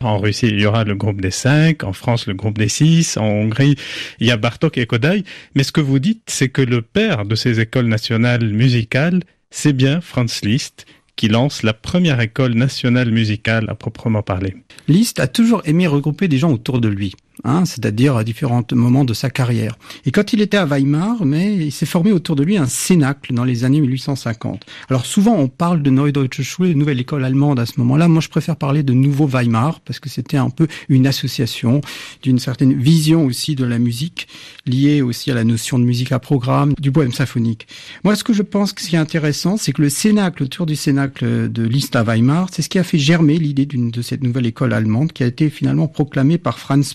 En 0.00 0.18
Russie, 0.18 0.48
il 0.48 0.60
y 0.60 0.66
aura 0.66 0.82
le 0.82 0.96
groupe 0.96 1.20
des 1.20 1.30
cinq, 1.30 1.84
en 1.84 1.92
France, 1.92 2.26
le 2.26 2.34
groupe 2.34 2.58
des 2.58 2.68
six, 2.68 3.16
en 3.16 3.26
Hongrie, 3.26 3.76
il 4.18 4.26
y 4.26 4.32
a 4.32 4.36
Bartok 4.36 4.76
et 4.76 4.86
Kodai. 4.86 5.22
Mais 5.54 5.62
ce 5.62 5.70
que 5.70 5.80
vous 5.80 6.00
dites, 6.00 6.24
c'est 6.26 6.48
que 6.48 6.62
le 6.62 6.82
père 6.82 7.24
de 7.24 7.36
ces 7.36 7.60
écoles 7.60 7.86
nationales 7.86 8.44
musicales, 8.50 9.20
c'est 9.50 9.72
bien 9.72 10.00
Franz 10.00 10.44
Liszt, 10.44 10.84
qui 11.16 11.28
lance 11.28 11.62
la 11.62 11.72
première 11.72 12.20
école 12.20 12.54
nationale 12.54 13.10
musicale 13.10 13.66
à 13.68 13.74
proprement 13.74 14.22
parler. 14.22 14.56
Liszt 14.88 15.20
a 15.20 15.26
toujours 15.26 15.62
aimé 15.64 15.86
regrouper 15.86 16.28
des 16.28 16.38
gens 16.38 16.52
autour 16.52 16.80
de 16.80 16.88
lui. 16.88 17.14
Hein, 17.42 17.64
c'est-à-dire 17.64 18.16
à 18.16 18.22
différents 18.22 18.62
moments 18.72 19.04
de 19.04 19.12
sa 19.12 19.28
carrière. 19.28 19.76
Et 20.06 20.12
quand 20.12 20.32
il 20.32 20.40
était 20.40 20.56
à 20.56 20.66
Weimar, 20.66 21.24
mais 21.24 21.56
il 21.56 21.72
s'est 21.72 21.84
formé 21.84 22.12
autour 22.12 22.36
de 22.36 22.44
lui 22.44 22.56
un 22.56 22.66
cénacle 22.66 23.34
dans 23.34 23.42
les 23.42 23.64
années 23.64 23.80
1850. 23.80 24.64
Alors 24.88 25.04
souvent 25.04 25.34
on 25.34 25.48
parle 25.48 25.82
de 25.82 25.90
Neue 25.90 26.12
Deutsche 26.12 26.42
Schule, 26.42 26.76
nouvelle 26.76 27.00
école 27.00 27.24
allemande 27.24 27.58
à 27.58 27.66
ce 27.66 27.72
moment-là. 27.78 28.06
Moi 28.06 28.20
je 28.20 28.28
préfère 28.28 28.54
parler 28.54 28.84
de 28.84 28.92
Nouveau 28.92 29.26
Weimar 29.26 29.80
parce 29.80 29.98
que 29.98 30.08
c'était 30.08 30.36
un 30.36 30.48
peu 30.48 30.68
une 30.88 31.08
association 31.08 31.80
d'une 32.22 32.38
certaine 32.38 32.72
vision 32.72 33.26
aussi 33.26 33.56
de 33.56 33.64
la 33.64 33.80
musique 33.80 34.28
liée 34.64 35.02
aussi 35.02 35.32
à 35.32 35.34
la 35.34 35.42
notion 35.42 35.80
de 35.80 35.84
musique 35.84 36.12
à 36.12 36.20
programme, 36.20 36.74
du 36.78 36.92
poème 36.92 37.12
symphonique. 37.12 37.66
Moi 38.04 38.14
ce 38.14 38.22
que 38.22 38.32
je 38.32 38.42
pense 38.42 38.72
que 38.72 38.80
ce 38.80 38.90
qui 38.90 38.94
est 38.94 39.00
intéressant, 39.00 39.56
c'est 39.56 39.72
que 39.72 39.82
le 39.82 39.88
cénacle 39.88 40.44
autour 40.44 40.66
du 40.66 40.76
cénacle 40.76 41.50
de 41.50 41.62
Liszt 41.64 41.96
à 41.96 42.04
Weimar, 42.04 42.46
c'est 42.52 42.62
ce 42.62 42.68
qui 42.68 42.78
a 42.78 42.84
fait 42.84 42.98
germer 42.98 43.38
l'idée 43.38 43.66
de 43.66 44.02
cette 44.02 44.22
nouvelle 44.22 44.46
école 44.46 44.72
allemande 44.72 45.12
qui 45.12 45.24
a 45.24 45.26
été 45.26 45.50
finalement 45.50 45.88
proclamée 45.88 46.38
par 46.38 46.60
Franz 46.60 46.94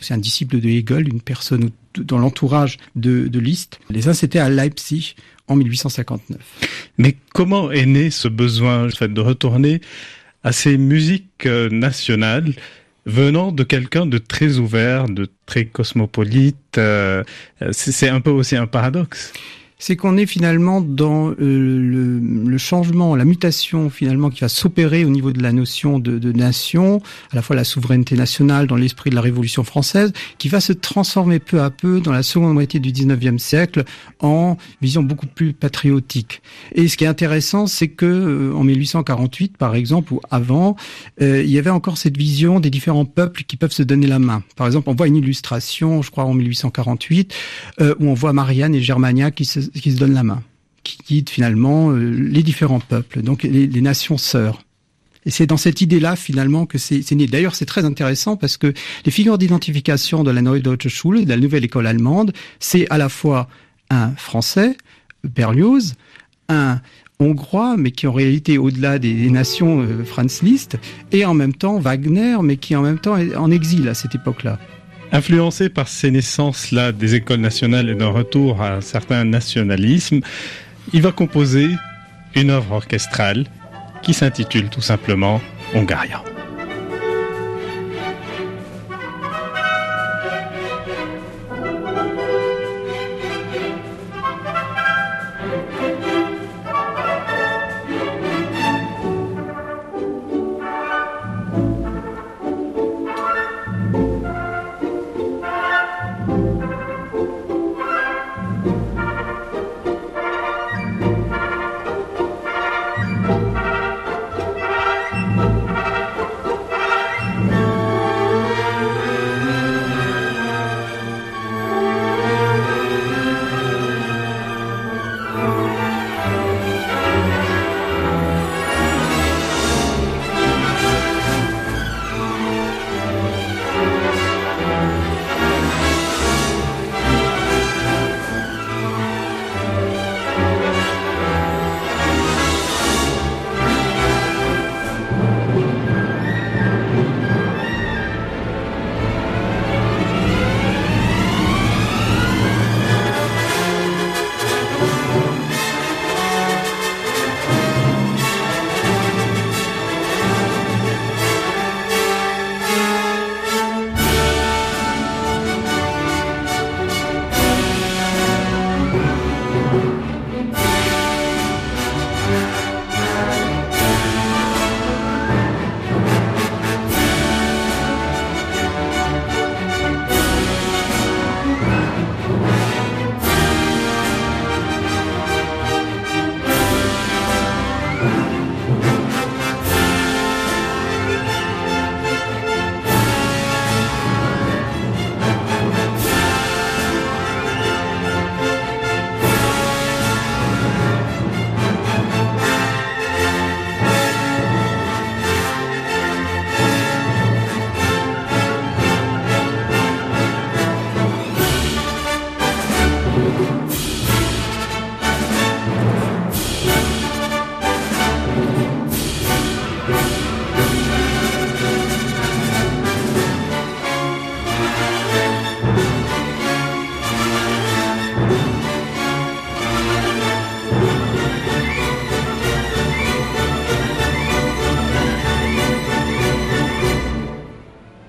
C'est 0.00 0.14
un 0.14 0.18
disciple 0.18 0.60
de 0.60 0.68
Hegel, 0.68 1.08
une 1.08 1.20
personne 1.20 1.70
dans 1.96 2.18
l'entourage 2.18 2.78
de, 2.96 3.28
de 3.28 3.38
Liszt. 3.38 3.80
Les 3.90 4.08
uns, 4.08 4.12
c'était 4.12 4.38
à 4.38 4.48
Leipzig 4.48 5.14
en 5.48 5.56
1859. 5.56 6.38
Mais 6.98 7.16
comment 7.32 7.70
est 7.70 7.86
né 7.86 8.10
ce 8.10 8.28
besoin 8.28 8.86
de 8.86 9.20
retourner 9.20 9.80
à 10.44 10.52
ces 10.52 10.78
musiques 10.78 11.46
euh, 11.46 11.68
nationales 11.70 12.54
venant 13.06 13.52
de 13.52 13.64
quelqu'un 13.64 14.06
de 14.06 14.18
très 14.18 14.58
ouvert, 14.58 15.06
de 15.08 15.28
très 15.46 15.64
cosmopolite 15.64 16.76
euh, 16.76 17.24
C'est 17.72 18.08
un 18.08 18.20
peu 18.20 18.30
aussi 18.30 18.54
un 18.56 18.66
paradoxe 18.66 19.32
c'est 19.80 19.94
qu'on 19.94 20.16
est 20.16 20.26
finalement 20.26 20.80
dans 20.80 21.30
euh, 21.30 21.34
le, 21.38 22.18
le, 22.18 22.58
changement, 22.58 23.14
la 23.14 23.24
mutation 23.24 23.90
finalement 23.90 24.28
qui 24.28 24.40
va 24.40 24.48
s'opérer 24.48 25.04
au 25.04 25.08
niveau 25.08 25.30
de 25.30 25.40
la 25.40 25.52
notion 25.52 26.00
de, 26.00 26.18
de, 26.18 26.32
nation, 26.32 27.00
à 27.30 27.36
la 27.36 27.42
fois 27.42 27.54
la 27.54 27.62
souveraineté 27.62 28.16
nationale 28.16 28.66
dans 28.66 28.74
l'esprit 28.74 29.10
de 29.10 29.14
la 29.14 29.20
Révolution 29.20 29.62
française, 29.62 30.12
qui 30.38 30.48
va 30.48 30.58
se 30.58 30.72
transformer 30.72 31.38
peu 31.38 31.62
à 31.62 31.70
peu 31.70 32.00
dans 32.00 32.10
la 32.10 32.24
seconde 32.24 32.54
moitié 32.54 32.80
du 32.80 32.90
19e 32.90 33.38
siècle 33.38 33.84
en 34.18 34.56
vision 34.82 35.04
beaucoup 35.04 35.28
plus 35.28 35.52
patriotique. 35.52 36.42
Et 36.74 36.88
ce 36.88 36.96
qui 36.96 37.04
est 37.04 37.08
intéressant, 37.08 37.68
c'est 37.68 37.88
que 37.88 38.04
euh, 38.04 38.54
en 38.56 38.64
1848, 38.64 39.56
par 39.56 39.76
exemple, 39.76 40.12
ou 40.12 40.20
avant, 40.28 40.74
euh, 41.22 41.44
il 41.44 41.50
y 41.50 41.58
avait 41.58 41.70
encore 41.70 41.98
cette 41.98 42.16
vision 42.16 42.58
des 42.58 42.70
différents 42.70 43.04
peuples 43.04 43.44
qui 43.44 43.56
peuvent 43.56 43.70
se 43.70 43.84
donner 43.84 44.08
la 44.08 44.18
main. 44.18 44.42
Par 44.56 44.66
exemple, 44.66 44.90
on 44.90 44.94
voit 44.96 45.06
une 45.06 45.16
illustration, 45.16 46.02
je 46.02 46.10
crois 46.10 46.24
en 46.24 46.34
1848, 46.34 47.32
où 47.80 48.08
on 48.08 48.14
voit 48.14 48.32
Marianne 48.32 48.74
et 48.74 48.80
Germania 48.80 49.30
qui 49.30 49.44
se 49.44 49.67
qui 49.74 49.92
se 49.92 49.98
donnent 49.98 50.14
la 50.14 50.22
main, 50.22 50.42
qui 50.82 50.98
guide 51.06 51.30
finalement 51.30 51.90
euh, 51.90 52.10
les 52.10 52.42
différents 52.42 52.80
peuples, 52.80 53.22
donc 53.22 53.42
les, 53.42 53.68
nations 53.80 54.18
sœurs. 54.18 54.64
Et 55.26 55.30
c'est 55.30 55.46
dans 55.46 55.56
cette 55.56 55.80
idée-là, 55.80 56.16
finalement, 56.16 56.64
que 56.64 56.78
c'est 56.78 57.10
né. 57.12 57.26
D'ailleurs, 57.26 57.54
c'est 57.54 57.66
très 57.66 57.84
intéressant 57.84 58.36
parce 58.36 58.56
que 58.56 58.72
les 59.04 59.10
figures 59.10 59.36
d'identification 59.36 60.24
de 60.24 60.30
la 60.30 60.40
Neue 60.40 60.60
Deutsche 60.60 60.88
Schule, 60.88 61.24
de 61.24 61.28
la 61.28 61.36
nouvelle 61.36 61.64
école 61.64 61.86
allemande, 61.86 62.32
c'est 62.60 62.88
à 62.90 62.98
la 62.98 63.08
fois 63.08 63.48
un 63.90 64.12
Français, 64.12 64.76
Berlioz, 65.24 65.94
un 66.48 66.80
hongrois, 67.20 67.76
mais 67.76 67.90
qui 67.90 68.06
en 68.06 68.12
réalité 68.12 68.58
au-delà 68.58 68.98
des, 68.98 69.28
nations 69.30 69.80
euh, 69.80 70.04
Franz 70.04 70.44
Liszt, 70.44 70.78
et 71.12 71.24
en 71.24 71.34
même 71.34 71.52
temps 71.52 71.78
Wagner, 71.78 72.36
mais 72.42 72.56
qui 72.56 72.76
en 72.76 72.82
même 72.82 72.98
temps 72.98 73.16
est 73.16 73.34
en 73.34 73.50
exil 73.50 73.88
à 73.88 73.94
cette 73.94 74.14
époque-là. 74.14 74.58
Influencé 75.12 75.68
par 75.68 75.88
ces 75.88 76.10
naissances-là 76.10 76.92
des 76.92 77.14
écoles 77.14 77.40
nationales 77.40 77.88
et 77.88 77.94
d'un 77.94 78.10
retour 78.10 78.60
à 78.62 78.74
un 78.74 78.80
certain 78.80 79.24
nationalisme, 79.24 80.20
il 80.92 81.02
va 81.02 81.12
composer 81.12 81.68
une 82.34 82.50
œuvre 82.50 82.72
orchestrale 82.72 83.46
qui 84.02 84.12
s'intitule 84.12 84.68
tout 84.68 84.82
simplement 84.82 85.40
Hongaria. 85.74 86.22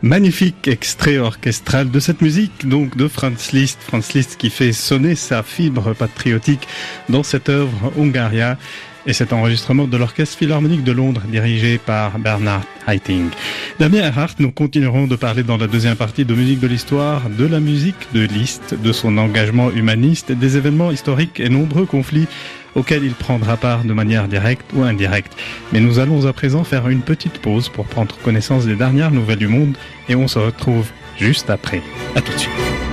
Magnifique 0.09 0.67
extrait 0.67 1.19
orchestral 1.19 1.91
de 1.91 1.99
cette 1.99 2.21
musique, 2.21 2.67
donc 2.67 2.97
de 2.97 3.07
Franz 3.07 3.51
Liszt. 3.53 3.77
Franz 3.79 4.11
Liszt 4.15 4.37
qui 4.37 4.49
fait 4.49 4.73
sonner 4.73 5.13
sa 5.13 5.43
fibre 5.43 5.93
patriotique 5.93 6.67
dans 7.09 7.21
cette 7.21 7.47
œuvre 7.47 7.93
Hungaria 7.95 8.57
et 9.05 9.13
cet 9.13 9.33
enregistrement 9.33 9.85
de 9.85 9.97
l'Orchestre 9.97 10.35
Philharmonique 10.35 10.83
de 10.83 10.93
Londres 10.93 11.21
dirigé 11.27 11.77
par 11.77 12.17
Bernard 12.17 12.63
Haitink. 12.87 13.31
Damien 13.79 14.07
Erhardt, 14.07 14.33
nous 14.39 14.49
continuerons 14.49 15.05
de 15.05 15.15
parler 15.15 15.43
dans 15.43 15.57
la 15.57 15.67
deuxième 15.67 15.95
partie 15.95 16.25
de 16.25 16.33
Musique 16.33 16.59
de 16.59 16.67
l'Histoire 16.67 17.29
de 17.29 17.45
la 17.45 17.59
musique 17.59 18.07
de 18.11 18.21
Liszt, 18.21 18.73
de 18.81 18.91
son 18.91 19.15
engagement 19.19 19.69
humaniste, 19.69 20.31
des 20.31 20.57
événements 20.57 20.89
historiques 20.89 21.39
et 21.39 21.49
nombreux 21.49 21.85
conflits 21.85 22.27
auquel 22.75 23.03
il 23.03 23.13
prendra 23.13 23.57
part 23.57 23.83
de 23.83 23.93
manière 23.93 24.27
directe 24.27 24.71
ou 24.73 24.83
indirecte. 24.83 25.33
Mais 25.71 25.79
nous 25.79 25.99
allons 25.99 26.25
à 26.25 26.33
présent 26.33 26.63
faire 26.63 26.87
une 26.87 27.01
petite 27.01 27.39
pause 27.39 27.69
pour 27.69 27.85
prendre 27.85 28.17
connaissance 28.19 28.65
des 28.65 28.75
dernières 28.75 29.11
nouvelles 29.11 29.39
du 29.39 29.47
monde 29.47 29.77
et 30.07 30.15
on 30.15 30.27
se 30.27 30.39
retrouve 30.39 30.89
juste 31.17 31.49
après. 31.49 31.81
À 32.15 32.21
tout 32.21 32.33
de 32.33 32.37
suite. 32.37 32.88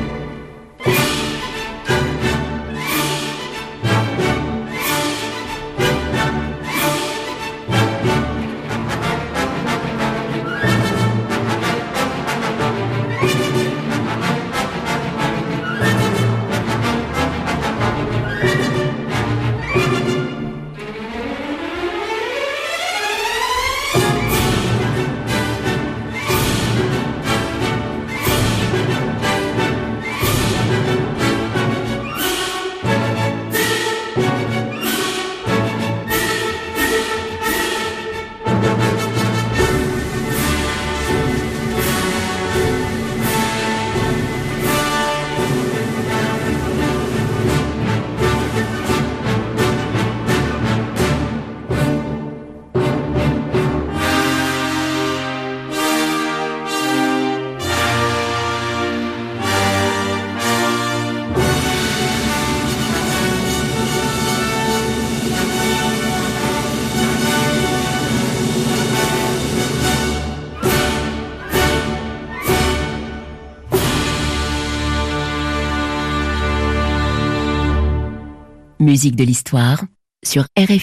Musique 79.07 79.21
de 79.21 79.25
l'histoire 79.25 79.85
sur 80.25 80.43
RFI. 80.59 80.83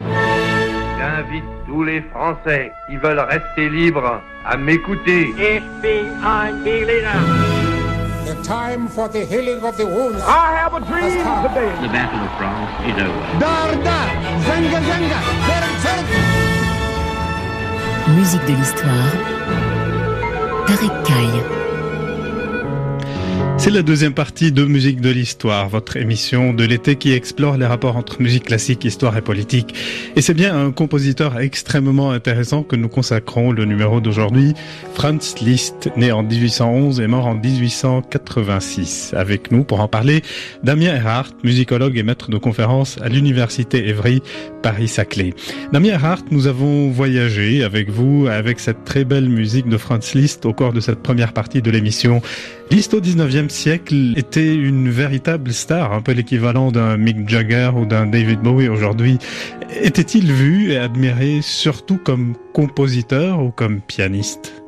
J'invite 0.00 1.44
tous 1.66 1.82
les 1.82 2.02
Français 2.02 2.70
qui 2.90 2.98
veulent 2.98 3.20
rester 3.20 3.70
libres 3.70 4.20
à 4.44 4.58
m'écouter. 4.58 5.32
The 8.26 8.34
time 8.42 8.86
for 8.86 9.08
the 9.08 9.24
healing 9.24 9.62
of 9.64 9.78
the 9.78 9.86
wounds 9.86 10.22
I 10.26 10.52
have 10.60 10.74
a 10.74 10.80
dream 10.80 11.24
today. 11.42 11.72
The 11.80 11.88
Battle 11.88 12.20
of 12.20 12.32
France 12.36 12.68
is 12.84 13.00
over. 13.00 13.38
Dar 13.40 13.76
dar, 13.82 14.10
zanga 14.44 14.80
zanga, 14.84 15.20
zerg 15.48 15.74
zerg. 15.80 16.06
Musique 18.14 18.44
de 18.44 18.52
l'histoire. 18.52 19.12
Tarek 20.66 21.02
Kaye. 21.06 21.57
C'est 23.68 23.74
la 23.74 23.82
deuxième 23.82 24.14
partie 24.14 24.50
de 24.50 24.64
Musique 24.64 25.02
de 25.02 25.10
l'Histoire, 25.10 25.68
votre 25.68 25.98
émission 25.98 26.54
de 26.54 26.64
l'été 26.64 26.96
qui 26.96 27.12
explore 27.12 27.58
les 27.58 27.66
rapports 27.66 27.98
entre 27.98 28.22
musique 28.22 28.44
classique, 28.44 28.86
histoire 28.86 29.14
et 29.18 29.20
politique. 29.20 29.74
Et 30.16 30.22
c'est 30.22 30.32
bien 30.32 30.58
un 30.58 30.70
compositeur 30.70 31.38
extrêmement 31.38 32.10
intéressant 32.10 32.62
que 32.62 32.76
nous 32.76 32.88
consacrons 32.88 33.52
le 33.52 33.66
numéro 33.66 34.00
d'aujourd'hui, 34.00 34.54
Franz 34.94 35.34
Liszt, 35.42 35.90
né 35.98 36.12
en 36.12 36.22
1811 36.22 36.98
et 37.02 37.06
mort 37.08 37.26
en 37.26 37.34
1886. 37.34 39.12
Avec 39.14 39.52
nous 39.52 39.64
pour 39.64 39.80
en 39.80 39.86
parler, 39.86 40.22
Damien 40.62 40.94
Erhardt, 40.94 41.34
musicologue 41.44 41.98
et 41.98 42.02
maître 42.02 42.30
de 42.30 42.38
conférences 42.38 42.96
à 43.02 43.10
l'Université 43.10 43.86
Évry, 43.86 44.22
Paris-Saclay. 44.62 45.34
Damien 45.74 45.92
Erhardt, 45.92 46.24
nous 46.30 46.46
avons 46.46 46.88
voyagé 46.88 47.62
avec 47.62 47.90
vous, 47.90 48.28
avec 48.30 48.60
cette 48.60 48.84
très 48.84 49.04
belle 49.04 49.28
musique 49.28 49.68
de 49.68 49.76
Franz 49.76 50.18
Liszt 50.18 50.46
au 50.46 50.54
cours 50.54 50.72
de 50.72 50.80
cette 50.80 51.02
première 51.02 51.34
partie 51.34 51.60
de 51.60 51.70
l'émission. 51.70 52.22
Liszt 52.70 52.92
au 52.92 53.00
19e 53.00 53.48
siècle 53.48 54.12
était 54.16 54.54
une 54.54 54.90
véritable 54.90 55.54
star, 55.54 55.92
un 55.94 56.02
peu 56.02 56.12
l'équivalent 56.12 56.70
d'un 56.70 56.98
Mick 56.98 57.26
Jagger 57.26 57.70
ou 57.74 57.86
d'un 57.86 58.06
David 58.06 58.40
Bowie 58.40 58.68
aujourd'hui. 58.68 59.18
Était-il 59.80 60.30
vu 60.30 60.72
et 60.72 60.76
admiré 60.76 61.40
surtout 61.40 61.96
comme 61.96 62.34
compositeur 62.52 63.42
ou 63.42 63.50
comme 63.50 63.80
pianiste? 63.80 64.62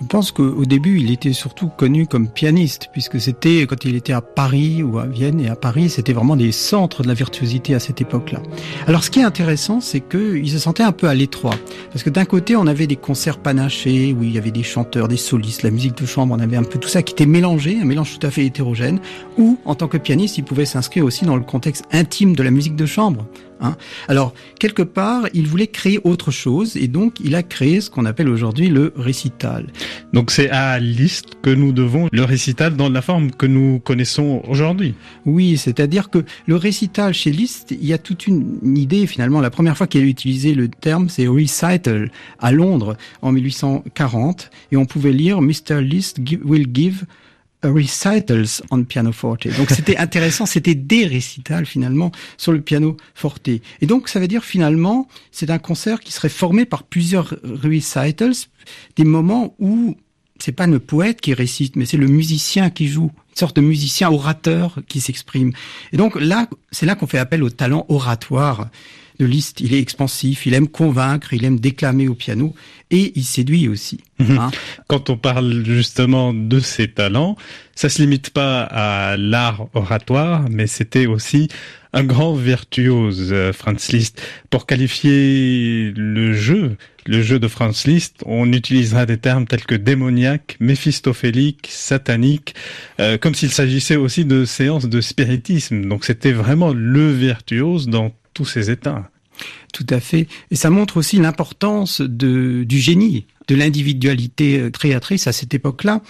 Je 0.00 0.06
pense 0.06 0.30
qu'au 0.30 0.64
début, 0.64 1.00
il 1.00 1.10
était 1.10 1.32
surtout 1.32 1.66
connu 1.66 2.06
comme 2.06 2.28
pianiste, 2.28 2.88
puisque 2.92 3.20
c'était 3.20 3.66
quand 3.66 3.84
il 3.84 3.96
était 3.96 4.12
à 4.12 4.20
Paris 4.20 4.82
ou 4.84 4.98
à 5.00 5.06
Vienne 5.06 5.40
et 5.40 5.48
à 5.48 5.56
Paris, 5.56 5.90
c'était 5.90 6.12
vraiment 6.12 6.36
des 6.36 6.52
centres 6.52 7.02
de 7.02 7.08
la 7.08 7.14
virtuosité 7.14 7.74
à 7.74 7.80
cette 7.80 8.00
époque-là. 8.00 8.40
Alors, 8.86 9.02
ce 9.02 9.10
qui 9.10 9.18
est 9.18 9.24
intéressant, 9.24 9.80
c'est 9.80 10.00
qu'il 10.00 10.48
se 10.48 10.58
sentait 10.58 10.84
un 10.84 10.92
peu 10.92 11.08
à 11.08 11.14
l'étroit, 11.14 11.54
parce 11.90 12.04
que 12.04 12.10
d'un 12.10 12.24
côté, 12.26 12.54
on 12.54 12.68
avait 12.68 12.86
des 12.86 12.94
concerts 12.94 13.38
panachés 13.38 14.12
où 14.12 14.22
il 14.22 14.32
y 14.32 14.38
avait 14.38 14.52
des 14.52 14.62
chanteurs, 14.62 15.08
des 15.08 15.16
solistes, 15.16 15.64
la 15.64 15.72
musique 15.72 15.96
de 15.96 16.06
chambre, 16.06 16.32
on 16.38 16.40
avait 16.40 16.56
un 16.56 16.62
peu 16.62 16.78
tout 16.78 16.88
ça 16.88 17.02
qui 17.02 17.12
était 17.12 17.26
mélangé, 17.26 17.78
un 17.82 17.84
mélange 17.84 18.16
tout 18.16 18.26
à 18.26 18.30
fait 18.30 18.44
hétérogène, 18.46 19.00
ou 19.36 19.58
en 19.64 19.74
tant 19.74 19.88
que 19.88 19.98
pianiste, 19.98 20.38
il 20.38 20.44
pouvait 20.44 20.64
s'inscrire 20.64 21.04
aussi 21.04 21.24
dans 21.24 21.36
le 21.36 21.42
contexte 21.42 21.84
intime 21.90 22.36
de 22.36 22.42
la 22.44 22.52
musique 22.52 22.76
de 22.76 22.86
chambre. 22.86 23.26
Hein. 23.60 23.76
Alors, 24.08 24.34
quelque 24.58 24.82
part, 24.82 25.26
il 25.34 25.46
voulait 25.46 25.66
créer 25.66 26.00
autre 26.04 26.30
chose, 26.30 26.76
et 26.76 26.88
donc 26.88 27.20
il 27.20 27.34
a 27.34 27.42
créé 27.42 27.80
ce 27.80 27.90
qu'on 27.90 28.04
appelle 28.04 28.28
aujourd'hui 28.28 28.68
le 28.68 28.92
récital. 28.96 29.66
Donc 30.12 30.30
c'est 30.30 30.50
à 30.50 30.78
Liszt 30.78 31.36
que 31.42 31.50
nous 31.50 31.72
devons 31.72 32.08
le 32.12 32.24
récital 32.24 32.76
dans 32.76 32.88
la 32.88 33.02
forme 33.02 33.30
que 33.30 33.46
nous 33.46 33.80
connaissons 33.80 34.42
aujourd'hui. 34.48 34.94
Oui, 35.26 35.56
c'est-à-dire 35.56 36.10
que 36.10 36.24
le 36.46 36.56
récital 36.56 37.14
chez 37.14 37.30
Liszt, 37.30 37.70
il 37.70 37.86
y 37.86 37.92
a 37.92 37.98
toute 37.98 38.26
une, 38.26 38.58
une 38.62 38.78
idée 38.78 39.06
finalement. 39.06 39.40
La 39.40 39.50
première 39.50 39.76
fois 39.76 39.86
qu'il 39.86 40.02
a 40.02 40.04
utilisé 40.04 40.54
le 40.54 40.68
terme, 40.68 41.08
c'est 41.08 41.26
recital 41.26 42.10
à 42.38 42.52
Londres 42.52 42.96
en 43.22 43.32
1840, 43.32 44.50
et 44.72 44.76
on 44.76 44.86
pouvait 44.86 45.12
lire 45.12 45.40
Mr. 45.40 45.80
Liszt 45.80 46.18
will 46.44 46.66
give 46.72 47.04
recitals 47.62 48.62
on 48.70 48.84
pianoforte. 48.84 49.48
Donc 49.56 49.70
c'était 49.70 49.96
intéressant, 50.06 50.46
c'était 50.46 50.74
des 50.74 51.06
récitals 51.06 51.66
finalement 51.66 52.12
sur 52.36 52.52
le 52.52 52.60
piano 52.60 52.96
forte. 53.14 53.48
Et 53.48 53.86
donc 53.86 54.08
ça 54.08 54.20
veut 54.20 54.28
dire 54.28 54.44
finalement, 54.44 55.08
c'est 55.32 55.50
un 55.50 55.58
concert 55.58 56.00
qui 56.00 56.12
serait 56.12 56.28
formé 56.28 56.64
par 56.64 56.84
plusieurs 56.84 57.34
recitals, 57.42 58.34
des 58.96 59.04
moments 59.04 59.54
où 59.58 59.96
c'est 60.38 60.52
pas 60.52 60.66
le 60.66 60.78
poète 60.78 61.20
qui 61.20 61.34
récite, 61.34 61.76
mais 61.76 61.84
c'est 61.84 61.96
le 61.96 62.06
musicien 62.06 62.70
qui 62.70 62.86
joue, 62.86 63.10
une 63.30 63.36
sorte 63.36 63.56
de 63.56 63.60
musicien 63.60 64.10
orateur 64.10 64.78
qui 64.88 65.00
s'exprime. 65.00 65.52
Et 65.92 65.96
donc 65.96 66.14
là, 66.20 66.48
c'est 66.70 66.86
là 66.86 66.94
qu'on 66.94 67.06
fait 67.06 67.18
appel 67.18 67.42
au 67.42 67.50
talent 67.50 67.84
oratoire 67.88 68.68
de 69.18 69.26
Liszt. 69.26 69.60
Il 69.60 69.74
est 69.74 69.80
expansif, 69.80 70.46
il 70.46 70.54
aime 70.54 70.68
convaincre, 70.68 71.34
il 71.34 71.44
aime 71.44 71.60
déclamer 71.60 72.08
au 72.08 72.14
piano 72.14 72.54
et 72.90 73.12
il 73.16 73.24
séduit 73.24 73.68
aussi. 73.68 74.00
hein. 74.20 74.50
Quand 74.86 75.10
on 75.10 75.16
parle 75.16 75.64
justement 75.64 76.32
de 76.34 76.60
ses 76.60 76.88
talents, 76.88 77.36
ça 77.74 77.88
se 77.88 78.00
limite 78.02 78.30
pas 78.30 78.62
à 78.62 79.16
l'art 79.16 79.68
oratoire, 79.74 80.46
mais 80.50 80.66
c'était 80.66 81.06
aussi 81.06 81.48
un 81.92 82.04
grand 82.04 82.34
virtuose, 82.34 83.28
euh, 83.32 83.52
Franz 83.52 83.92
Liszt. 83.92 84.20
Pour 84.50 84.66
qualifier 84.66 85.92
le 85.96 86.34
jeu, 86.34 86.76
le 87.06 87.22
jeu 87.22 87.38
de 87.38 87.48
Franz 87.48 87.88
Liszt, 87.88 88.22
on 88.26 88.52
utilisera 88.52 89.06
des 89.06 89.16
termes 89.16 89.46
tels 89.46 89.64
que 89.64 89.74
démoniaque, 89.74 90.56
méphistophélique, 90.60 91.68
satanique, 91.70 92.54
euh, 93.00 93.16
comme 93.16 93.34
s'il 93.34 93.50
s'agissait 93.50 93.96
aussi 93.96 94.24
de 94.26 94.44
séances 94.44 94.86
de 94.88 95.00
spiritisme. 95.00 95.86
Donc 95.86 96.04
c'était 96.04 96.32
vraiment 96.32 96.72
le 96.74 97.10
virtuose 97.10 97.88
dans 97.88 98.12
tous 98.38 98.44
ses 98.44 98.70
états. 98.70 99.10
Tout 99.72 99.86
à 99.90 100.00
fait. 100.00 100.26
Et 100.50 100.56
ça 100.56 100.70
montre 100.70 100.96
aussi 100.96 101.16
l'importance 101.18 102.00
du 102.00 102.78
génie, 102.78 103.26
de 103.48 103.54
l'individualité 103.54 104.58
euh, 104.60 104.70
créatrice 104.70 105.26
à 105.26 105.32
cette 105.32 105.54
époque-là. 105.54 106.02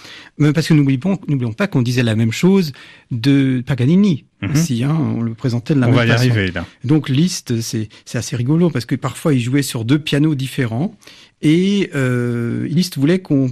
Parce 0.54 0.68
que 0.68 0.74
n'oublions, 0.74 1.18
n'oublions 1.28 1.52
pas 1.52 1.66
qu'on 1.68 1.82
disait 1.82 2.02
la 2.02 2.16
même 2.16 2.32
chose 2.32 2.72
de 3.10 3.62
Paganini. 3.66 4.24
Mhm. 4.40 4.52
aussi, 4.52 4.84
hein, 4.84 4.96
on 5.16 5.20
le 5.20 5.34
présentait 5.34 5.74
de 5.74 5.80
la 5.80 5.86
On 5.88 5.90
même 5.90 5.96
va 5.98 6.04
y 6.06 6.08
façon. 6.08 6.20
arriver 6.30 6.52
là. 6.52 6.64
Donc 6.84 7.08
Liszt, 7.08 7.60
c'est 7.60 7.88
assez 8.14 8.36
rigolo 8.36 8.70
parce 8.70 8.84
que 8.86 8.94
parfois 8.94 9.34
il 9.34 9.40
jouait 9.40 9.62
sur 9.62 9.84
deux 9.84 9.98
pianos 9.98 10.34
différents 10.36 10.94
et 11.42 11.90
euh, 11.96 12.66
Liszt 12.68 12.96
voulait 12.98 13.18
qu'on 13.18 13.50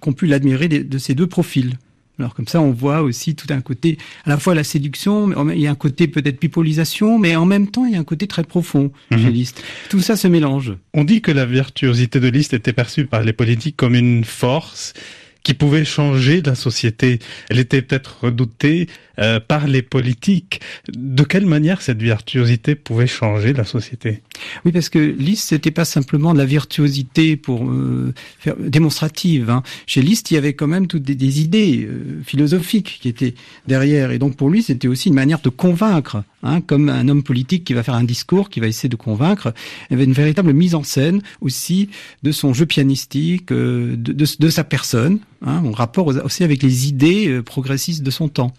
qu'on 0.00 0.12
puisse 0.12 0.30
l'admirer 0.30 0.68
de, 0.68 0.82
de 0.82 0.98
ces 0.98 1.14
deux 1.14 1.26
profils. 1.26 1.78
Alors 2.18 2.34
comme 2.34 2.48
ça, 2.48 2.60
on 2.60 2.70
voit 2.70 3.02
aussi 3.02 3.34
tout 3.34 3.46
un 3.50 3.60
côté, 3.60 3.98
à 4.24 4.30
la 4.30 4.38
fois 4.38 4.54
la 4.54 4.64
séduction, 4.64 5.26
mais 5.44 5.54
il 5.56 5.60
y 5.60 5.66
a 5.66 5.70
un 5.70 5.74
côté 5.74 6.08
peut-être 6.08 6.38
pipolisation, 6.38 7.18
mais 7.18 7.36
en 7.36 7.44
même 7.44 7.68
temps 7.68 7.84
il 7.84 7.92
y 7.92 7.96
a 7.96 8.00
un 8.00 8.04
côté 8.04 8.26
très 8.26 8.42
profond 8.44 8.90
Mhm. 9.10 9.18
chez 9.18 9.30
Liszt. 9.30 9.62
Tout 9.90 10.00
ça 10.00 10.16
se 10.16 10.26
mélange. 10.28 10.72
On 10.94 11.04
dit 11.04 11.20
que 11.20 11.30
la 11.30 11.44
virtuosité 11.44 12.18
de 12.20 12.28
Liszt 12.28 12.54
était 12.54 12.72
perçue 12.72 13.06
par 13.06 13.22
les 13.22 13.32
politiques 13.32 13.76
comme 13.76 13.94
une 13.94 14.24
force 14.24 14.94
qui 15.42 15.54
pouvait 15.54 15.84
changer 15.84 16.42
la 16.44 16.54
société. 16.56 17.20
Elle 17.50 17.58
était 17.60 17.80
peut-être 17.82 18.18
redoutée 18.22 18.88
euh, 19.18 19.40
par 19.40 19.66
les 19.66 19.82
politiques. 19.82 20.60
De 20.92 21.22
quelle 21.22 21.46
manière 21.46 21.82
cette 21.82 22.02
virtuosité 22.02 22.74
pouvait 22.74 23.06
changer 23.06 23.52
la 23.52 23.64
société? 23.64 24.22
Oui, 24.64 24.72
parce 24.72 24.88
que 24.88 24.98
Liszt, 24.98 25.48
c'était 25.48 25.70
pas 25.70 25.84
simplement 25.84 26.32
de 26.32 26.38
la 26.38 26.44
virtuosité 26.44 27.36
pour 27.36 27.68
euh, 27.68 28.12
faire 28.38 28.56
démonstrative. 28.56 29.50
Hein. 29.50 29.62
Chez 29.86 30.02
Liszt, 30.02 30.30
il 30.30 30.34
y 30.34 30.36
avait 30.36 30.54
quand 30.54 30.66
même 30.66 30.86
toutes 30.86 31.02
des, 31.02 31.40
idées 31.40 31.86
euh, 31.88 32.22
philosophiques 32.24 32.98
qui 33.00 33.08
étaient 33.08 33.34
derrière, 33.66 34.10
et 34.10 34.18
donc 34.18 34.36
pour 34.36 34.50
lui, 34.50 34.62
c'était 34.62 34.88
aussi 34.88 35.08
une 35.08 35.14
manière 35.14 35.40
de 35.40 35.48
convaincre, 35.48 36.22
hein, 36.42 36.60
comme 36.60 36.88
un 36.88 37.08
homme 37.08 37.22
politique 37.22 37.64
qui 37.64 37.74
va 37.74 37.82
faire 37.82 37.94
un 37.94 38.04
discours, 38.04 38.48
qui 38.48 38.60
va 38.60 38.66
essayer 38.66 38.88
de 38.88 38.96
convaincre. 38.96 39.52
Il 39.88 39.92
y 39.92 39.94
avait 39.94 40.04
une 40.04 40.12
véritable 40.12 40.52
mise 40.52 40.74
en 40.74 40.82
scène 40.82 41.22
aussi 41.40 41.90
de 42.22 42.32
son 42.32 42.54
jeu 42.54 42.66
pianistique, 42.66 43.52
euh, 43.52 43.96
de, 43.96 44.12
de, 44.12 44.26
de 44.38 44.48
sa 44.48 44.64
personne, 44.64 45.18
hein, 45.44 45.62
en 45.64 45.72
rapport 45.72 46.06
aussi 46.24 46.44
avec 46.44 46.62
les 46.62 46.88
idées 46.88 47.28
euh, 47.28 47.42
progressistes 47.42 48.02
de 48.02 48.10
son 48.10 48.28
temps. 48.28 48.52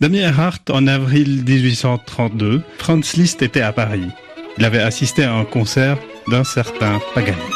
Damien 0.00 0.28
Erhardt, 0.28 0.70
en 0.70 0.86
avril 0.86 1.44
1832, 1.44 2.62
Franz 2.78 3.16
Liszt 3.16 3.42
était 3.42 3.60
à 3.60 3.72
Paris. 3.72 4.08
Il 4.58 4.64
avait 4.64 4.82
assisté 4.82 5.24
à 5.24 5.34
un 5.34 5.44
concert 5.44 5.98
d'un 6.28 6.44
certain 6.44 7.00
Paganini. 7.14 7.53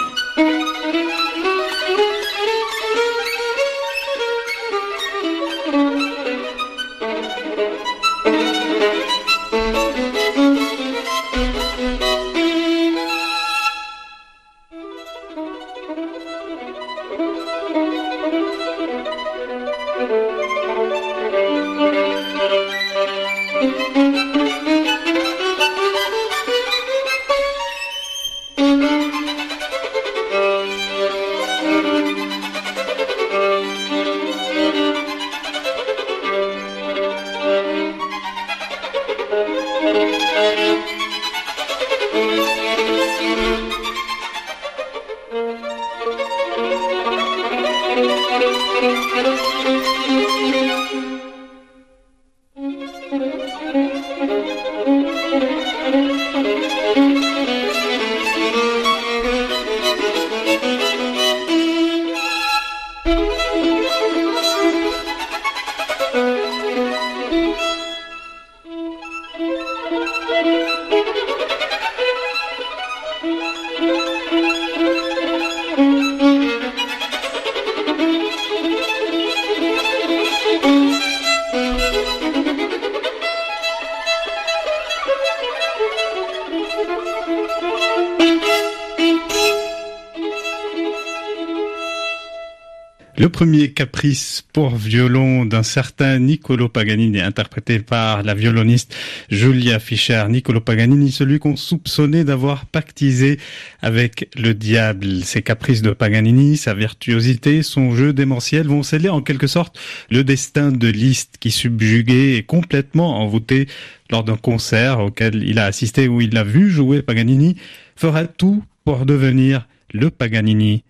Premier 93.39 93.71
caprice 93.71 94.45
pour 94.53 94.75
violon 94.75 95.45
d'un 95.45 95.63
certain 95.63 96.19
Niccolo 96.19 96.69
Paganini, 96.69 97.21
interprété 97.21 97.79
par 97.79 98.25
la 98.25 98.35
violoniste 98.35 98.97
Julia 99.31 99.79
Fischer. 99.79 100.25
Niccolo 100.29 100.61
Paganini, 100.61 101.13
celui 101.13 101.39
qu'on 101.39 101.55
soupçonnait 101.55 102.25
d'avoir 102.25 102.67
pactisé 102.67 103.39
avec 103.81 104.29
le 104.37 104.55
diable. 104.55 105.23
Ces 105.23 105.43
caprices 105.43 105.83
de 105.83 105.93
Paganini, 105.93 106.57
sa 106.57 106.75
virtuosité, 106.75 107.63
son 107.63 107.95
jeu 107.95 108.13
démentiel 108.13 108.67
vont 108.67 108.83
sceller 108.83 109.09
en 109.09 109.23
quelque 109.23 109.47
sorte 109.47 109.79
le 110.11 110.25
destin 110.25 110.73
de 110.73 110.89
Liszt 110.89 111.37
qui 111.39 111.53
subjugué 111.53 112.35
et 112.35 112.43
complètement 112.43 113.21
envoûté 113.23 113.69
lors 114.11 114.25
d'un 114.25 114.37
concert 114.37 114.99
auquel 114.99 115.45
il 115.45 115.61
a 115.61 115.67
assisté 115.67 116.09
où 116.09 116.21
il 116.21 116.37
a 116.37 116.43
vu 116.43 116.73
jouer 116.73 117.03
Paganini, 117.03 117.55
fera 117.95 118.27
tout 118.27 118.65
pour 118.85 119.07
devenir 119.07 119.69
le 119.93 120.11
Paganini 120.11 120.83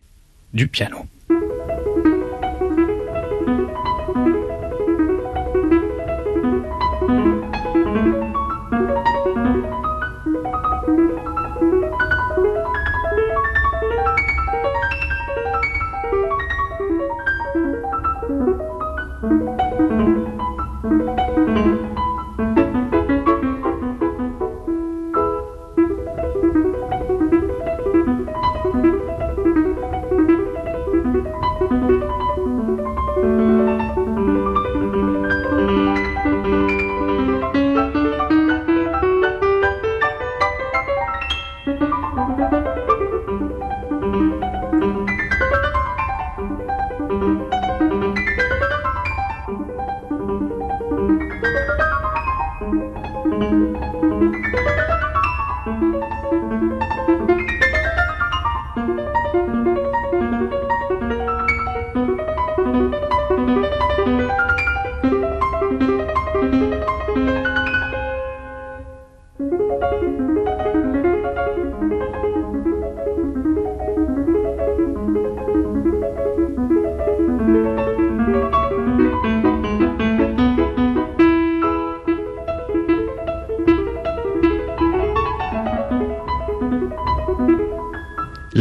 du 0.54 0.66
piano. 0.66 1.06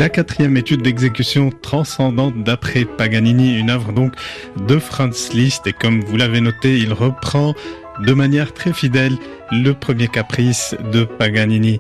La 0.07 0.11
quatrième 0.11 0.55
étude 0.55 0.83
d'exécution 0.83 1.49
transcendante 1.49 2.41
d'après 2.41 2.85
Paganini, 2.85 3.59
une 3.59 3.69
œuvre 3.69 3.91
donc 3.91 4.13
de 4.65 4.79
Franz 4.79 5.33
Liszt. 5.33 5.67
Et 5.67 5.73
comme 5.73 5.99
vous 5.99 6.15
l'avez 6.15 6.39
noté, 6.39 6.77
il 6.77 6.93
reprend 6.93 7.53
de 7.99 8.13
manière 8.13 8.53
très 8.53 8.71
fidèle 8.71 9.17
le 9.51 9.73
premier 9.73 10.07
caprice 10.07 10.77
de 10.93 11.03
Paganini. 11.03 11.79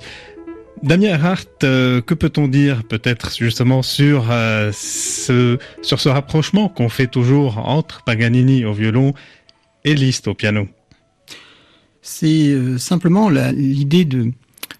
Damien 0.83 1.13
Hart, 1.13 1.63
euh, 1.63 2.01
que 2.01 2.13
peut-on 2.13 2.49
dire 2.49 2.83
peut-être 2.83 3.33
justement 3.33 3.81
sur 3.81 4.25
euh, 4.29 4.71
ce 4.73 5.57
sur 5.81 6.01
ce 6.01 6.09
rapprochement 6.09 6.67
qu'on 6.67 6.89
fait 6.89 7.07
toujours 7.07 7.59
entre 7.59 8.03
Paganini 8.03 8.65
au 8.65 8.73
violon 8.73 9.13
et 9.85 9.95
Liszt 9.95 10.27
au 10.27 10.33
piano? 10.33 10.67
C'est 12.01 12.49
euh, 12.49 12.77
simplement 12.77 13.29
l'idée 13.29 14.03
du 14.03 14.33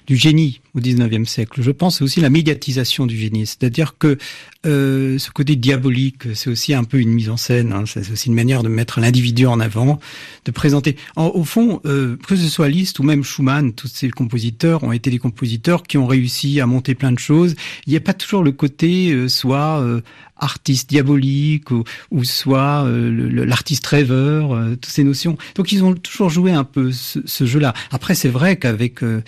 génie 0.10 0.60
au 0.74 0.80
XIXe 0.80 1.30
siècle. 1.30 1.62
Je 1.62 1.72
pense 1.72 2.02
aussi 2.02 2.22
la 2.22 2.30
médiatisation 2.30 3.06
du 3.06 3.18
génie, 3.18 3.46
c'est-à-dire 3.46 3.96
que 3.98 4.18
euh, 4.66 5.18
ce 5.18 5.32
côté 5.32 5.56
diabolique, 5.56 6.34
c'est 6.36 6.50
aussi 6.50 6.74
un 6.74 6.84
peu 6.84 7.00
une 7.00 7.10
mise 7.10 7.30
en 7.30 7.38
scène. 7.38 7.74
Hein. 7.74 7.84
c'est 7.86 8.12
aussi 8.12 8.28
une 8.28 8.36
manière 8.36 8.64
de 8.64 8.70
mettre 8.70 9.00
l'individu 9.00 9.46
en 9.46 9.60
avant, 9.60 10.00
de 10.46 10.52
présenter. 10.52 10.98
au 11.16 11.44
fond, 11.44 11.82
euh, 11.86 12.18
que 12.28 12.36
ce 12.36 12.48
soit 12.50 12.70
Liszt 12.70 13.00
ou 13.00 13.04
même 13.04 13.24
Schumann, 13.24 13.74
tous 13.74 13.88
ces 13.88 14.10
compositeurs 14.10 14.84
ont 14.84 14.92
été 14.92 15.10
des 15.10 15.20
compositeurs 15.20 15.84
qui 15.84 15.98
ont 15.98 16.08
réussi 16.08 16.60
à 16.60 16.66
monter 16.66 16.96
plein 16.96 17.12
de 17.12 17.20
choses. 17.20 17.56
Il 17.86 17.92
n'y 17.92 17.98
a 17.98 18.02
pas 18.02 18.14
toujours 18.14 18.44
le 18.44 18.52
côté 18.52 19.12
euh, 19.12 19.28
soit 19.28 19.82
euh, 19.82 20.02
artiste 20.40 20.90
diabolique 20.90 21.72
ou, 21.72 21.84
ou 22.12 22.24
soit 22.24 22.86
euh, 22.86 23.46
l'artiste 23.46 23.86
rêveur, 23.88 24.54
euh, 24.54 24.72
toutes 24.72 24.86
ces 24.86 25.04
notions. 25.04 25.38
Donc 25.56 25.72
ils 25.72 25.84
ont 25.84 25.94
toujours 25.94 26.30
joué 26.30 26.52
un 26.52 26.64
peu 26.64 26.92
ce, 26.92 27.20
ce 27.26 27.46
jeu-là. 27.46 27.74
Après 27.92 28.16
c'est 28.16 28.30
vrai 28.30 28.58
qu'avec 28.58 29.04
euh, 29.04 29.22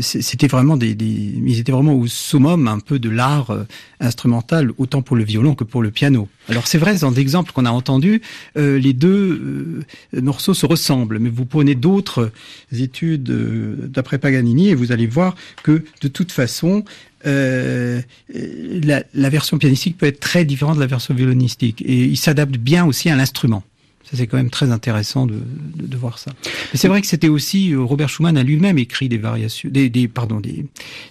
c'était 0.00 0.47
vraiment 0.48 0.76
des, 0.76 0.94
des, 0.94 1.06
ils 1.06 1.58
étaient 1.58 1.72
vraiment 1.72 1.94
au 1.94 2.06
summum 2.06 2.66
un 2.68 2.80
peu 2.80 2.98
de 2.98 3.08
l'art 3.08 3.56
instrumental, 4.00 4.72
autant 4.78 5.02
pour 5.02 5.16
le 5.16 5.24
violon 5.24 5.54
que 5.54 5.64
pour 5.64 5.82
le 5.82 5.90
piano. 5.90 6.28
Alors 6.48 6.66
c'est 6.66 6.78
vrai, 6.78 6.96
dans 6.98 7.10
l'exemple 7.10 7.52
qu'on 7.52 7.66
a 7.66 7.70
entendu, 7.70 8.22
les 8.56 8.92
deux 8.92 9.84
morceaux 10.12 10.54
se 10.54 10.66
ressemblent, 10.66 11.18
mais 11.18 11.30
vous 11.30 11.44
prenez 11.44 11.74
d'autres 11.74 12.32
études 12.72 13.24
d'après 13.24 14.18
Paganini 14.18 14.68
et 14.68 14.74
vous 14.74 14.92
allez 14.92 15.06
voir 15.06 15.34
que 15.62 15.84
de 16.00 16.08
toute 16.08 16.32
façon, 16.32 16.84
euh, 17.26 18.00
la, 18.32 19.28
version 19.28 19.58
pianistique 19.58 19.98
peut 19.98 20.06
être 20.06 20.20
très 20.20 20.44
différente 20.44 20.76
de 20.76 20.80
la 20.80 20.86
version 20.86 21.14
violonistique 21.14 21.82
et 21.82 22.04
il 22.04 22.16
s'adapte 22.16 22.56
bien 22.56 22.84
aussi 22.86 23.10
à 23.10 23.16
l'instrument. 23.16 23.62
Ça 24.10 24.16
c'est 24.16 24.26
quand 24.26 24.38
même 24.38 24.50
très 24.50 24.70
intéressant 24.70 25.26
de, 25.26 25.34
de, 25.34 25.86
de 25.86 25.96
voir 25.96 26.18
ça. 26.18 26.30
Mais 26.72 26.78
c'est 26.78 26.88
vrai 26.88 27.00
que 27.02 27.06
c'était 27.06 27.28
aussi 27.28 27.72
euh, 27.72 27.82
Robert 27.82 28.08
Schumann 28.08 28.38
a 28.38 28.42
lui-même 28.42 28.78
écrit 28.78 29.08
des 29.08 29.18
variations, 29.18 29.68
des, 29.70 29.90
des 29.90 30.08
pardon, 30.08 30.40
des, 30.40 30.64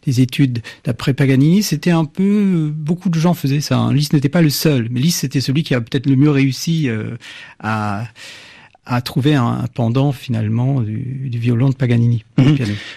des 0.06 0.22
études 0.22 0.62
d'après 0.84 1.14
Paganini. 1.14 1.62
C'était 1.62 1.92
un 1.92 2.06
peu 2.06 2.72
beaucoup 2.74 3.10
de 3.10 3.20
gens 3.20 3.36
faisaient 3.36 3.62
ça. 3.62 3.78
Hein. 3.78 3.94
Liszt 3.94 4.14
n'était 4.14 4.30
pas 4.30 4.42
le 4.42 4.50
seul, 4.50 4.88
mais 4.90 5.00
Liszt 5.00 5.20
c'était 5.20 5.42
celui 5.42 5.64
qui 5.64 5.76
a 5.76 5.82
peut-être 5.82 6.08
le 6.08 6.16
mieux 6.16 6.32
réussi 6.32 6.90
euh, 6.90 7.18
à 7.60 8.08
à 8.88 9.02
trouver 9.02 9.36
un 9.36 9.66
pendant 9.74 10.12
finalement 10.12 10.82
du, 10.82 11.30
du 11.30 11.40
violon 11.40 11.70
de 11.70 11.76
Paganini. 11.76 12.24
Mmh. 12.38 12.56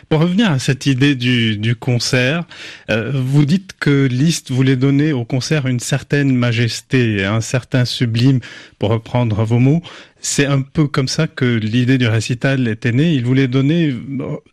Pour 0.09 0.21
revenir 0.21 0.51
à 0.51 0.59
cette 0.59 0.87
idée 0.87 1.17
du, 1.17 1.57
du 1.57 1.75
concert, 1.75 2.45
euh, 2.91 3.11
vous 3.13 3.45
dites 3.45 3.73
que 3.79 4.07
Liszt 4.07 4.51
voulait 4.51 4.77
donner 4.77 5.13
au 5.13 5.25
concert 5.25 5.67
une 5.67 5.81
certaine 5.81 6.35
majesté, 6.35 7.25
un 7.25 7.41
certain 7.41 7.85
sublime, 7.85 8.41
pour 8.79 8.91
reprendre 8.91 9.45
vos 9.45 9.59
mots. 9.59 9.83
C'est 10.21 10.47
un 10.47 10.61
peu 10.61 10.87
comme 10.87 11.09
ça 11.09 11.27
que 11.27 11.45
l'idée 11.45 11.99
du 11.99 12.07
récital 12.07 12.69
était 12.69 12.93
née. 12.93 13.15
Il 13.15 13.25
voulait 13.25 13.49
donner, 13.49 13.95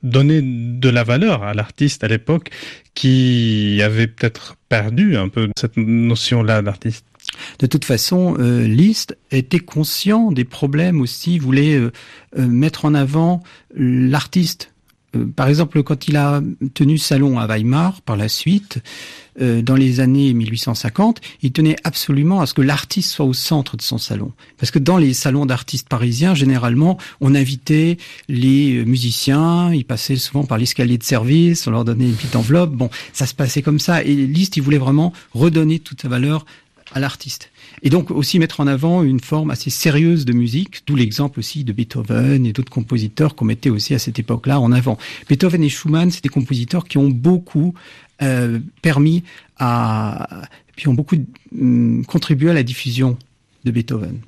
donner 0.02 0.41
de 0.41 0.89
la 0.89 1.04
valeur 1.04 1.43
à 1.43 1.54
l'artiste 1.54 2.04
à 2.04 2.08
l'époque 2.08 2.50
qui 2.93 3.80
avait 3.84 4.08
peut-être 4.08 4.56
perdu 4.69 5.17
un 5.17 5.30
peu 5.30 5.50
cette 5.58 5.78
notion-là 5.78 6.62
d'artiste. 6.62 7.06
De 7.59 7.67
toute 7.67 7.85
façon, 7.85 8.35
euh, 8.39 8.67
Liszt 8.67 9.17
était 9.31 9.59
conscient 9.59 10.31
des 10.31 10.45
problèmes 10.45 11.01
aussi, 11.01 11.39
voulait 11.39 11.75
euh, 11.75 11.91
euh, 12.37 12.47
mettre 12.47 12.85
en 12.85 12.93
avant 12.93 13.41
l'artiste. 13.75 14.71
Euh, 15.15 15.25
par 15.35 15.47
exemple, 15.47 15.81
quand 15.83 16.07
il 16.07 16.17
a 16.17 16.41
tenu 16.73 16.97
salon 16.97 17.39
à 17.39 17.47
Weimar 17.47 18.01
par 18.01 18.17
la 18.17 18.29
suite, 18.29 18.79
euh, 19.39 19.61
dans 19.61 19.75
les 19.75 19.99
années 19.99 20.33
1850, 20.33 21.21
il 21.41 21.51
tenait 21.51 21.75
absolument 21.83 22.41
à 22.41 22.45
ce 22.45 22.53
que 22.53 22.61
l'artiste 22.61 23.11
soit 23.11 23.25
au 23.25 23.33
centre 23.33 23.77
de 23.77 23.81
son 23.81 23.97
salon. 23.97 24.31
Parce 24.57 24.71
que 24.71 24.79
dans 24.79 24.97
les 24.97 25.13
salons 25.13 25.45
d'artistes 25.45 25.87
parisiens, 25.87 26.33
généralement, 26.33 26.97
on 27.21 27.35
invitait 27.35 27.97
les 28.27 28.83
musiciens, 28.85 29.73
ils 29.73 29.85
passaient 29.85 30.15
souvent 30.15 30.43
par 30.43 30.57
l'escalier 30.57 30.97
de 30.97 31.03
service, 31.03 31.67
on 31.67 31.71
leur 31.71 31.85
donnait 31.85 32.05
une 32.05 32.15
petite 32.15 32.35
enveloppe. 32.35 32.71
Bon, 32.71 32.89
ça 33.13 33.25
se 33.25 33.35
passait 33.35 33.61
comme 33.61 33.79
ça. 33.79 34.03
Et 34.03 34.15
Liszt, 34.15 34.57
il 34.57 34.63
voulait 34.63 34.77
vraiment 34.77 35.13
redonner 35.33 35.79
toute 35.79 36.01
sa 36.01 36.07
valeur 36.07 36.45
à 36.93 37.00
l'artiste. 37.00 37.52
Et 37.84 37.89
donc 37.89 38.12
aussi 38.12 38.39
mettre 38.39 38.60
en 38.60 38.67
avant 38.67 39.04
une 39.04 39.19
forme 39.19 39.52
assez 39.52 39.69
sérieuse 39.69 40.26
de 40.26 40.34
musique, 40.34 40.84
d'où 40.88 40.95
l'exemple 40.95 41.39
aussi 41.39 41.63
de 41.63 41.73
Beethoven 41.73 42.45
et 42.45 42.54
d'autres 42.54 42.71
compositeurs 42.71 43.36
qu'on 43.36 43.45
mettait 43.45 43.69
aussi 43.69 43.93
à 43.93 44.00
cette 44.00 44.19
époque-là 44.19 44.60
en 44.60 44.71
avant. 44.71 44.97
Beethoven 45.30 45.63
et 45.63 45.69
Schumann, 45.69 46.12
c'est 46.12 46.23
des 46.23 46.30
compositeurs 46.30 46.86
qui 46.86 46.97
ont 46.97 47.10
beaucoup 47.10 47.73
euh, 48.21 48.60
permis 48.82 49.23
à, 49.58 50.47
puis 50.76 50.88
ont 50.88 50.93
beaucoup 50.93 51.15
euh, 51.15 52.04
contribué 52.04 52.50
à 52.50 52.54
la 52.54 52.63
diffusion 52.63 53.17
de 53.65 53.71
Beethoven. 53.71 54.19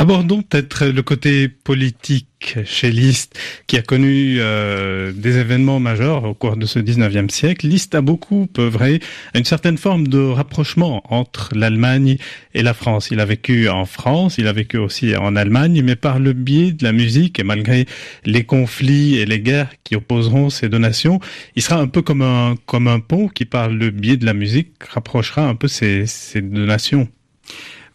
Abordons 0.00 0.40
peut-être 0.40 0.86
le 0.86 1.02
côté 1.02 1.46
politique 1.46 2.56
chez 2.64 2.90
Liszt, 2.90 3.38
qui 3.66 3.76
a 3.76 3.82
connu 3.82 4.38
euh, 4.40 5.12
des 5.12 5.36
événements 5.36 5.78
majeurs 5.78 6.24
au 6.24 6.32
cours 6.32 6.56
de 6.56 6.64
ce 6.64 6.78
19e 6.78 7.28
siècle. 7.28 7.66
Liszt 7.66 7.94
a 7.94 8.00
beaucoup 8.00 8.48
œuvré 8.58 9.00
à 9.34 9.38
une 9.38 9.44
certaine 9.44 9.76
forme 9.76 10.08
de 10.08 10.18
rapprochement 10.18 11.02
entre 11.12 11.50
l'Allemagne 11.54 12.16
et 12.54 12.62
la 12.62 12.72
France. 12.72 13.10
Il 13.10 13.20
a 13.20 13.26
vécu 13.26 13.68
en 13.68 13.84
France, 13.84 14.38
il 14.38 14.46
a 14.46 14.54
vécu 14.54 14.78
aussi 14.78 15.14
en 15.14 15.36
Allemagne, 15.36 15.82
mais 15.84 15.96
par 15.96 16.18
le 16.18 16.32
biais 16.32 16.72
de 16.72 16.82
la 16.82 16.92
musique 16.92 17.38
et 17.38 17.44
malgré 17.44 17.84
les 18.24 18.44
conflits 18.44 19.18
et 19.18 19.26
les 19.26 19.40
guerres 19.40 19.74
qui 19.84 19.96
opposeront 19.96 20.48
ces 20.48 20.70
deux 20.70 20.78
nations, 20.78 21.20
il 21.56 21.62
sera 21.62 21.78
un 21.78 21.88
peu 21.88 22.00
comme 22.00 22.22
un, 22.22 22.54
comme 22.64 22.88
un 22.88 23.00
pont 23.00 23.28
qui, 23.28 23.44
par 23.44 23.68
le 23.68 23.90
biais 23.90 24.16
de 24.16 24.24
la 24.24 24.32
musique, 24.32 24.82
rapprochera 24.88 25.46
un 25.46 25.56
peu 25.56 25.68
ces, 25.68 26.06
ces 26.06 26.40
deux 26.40 26.64
nations. 26.64 27.06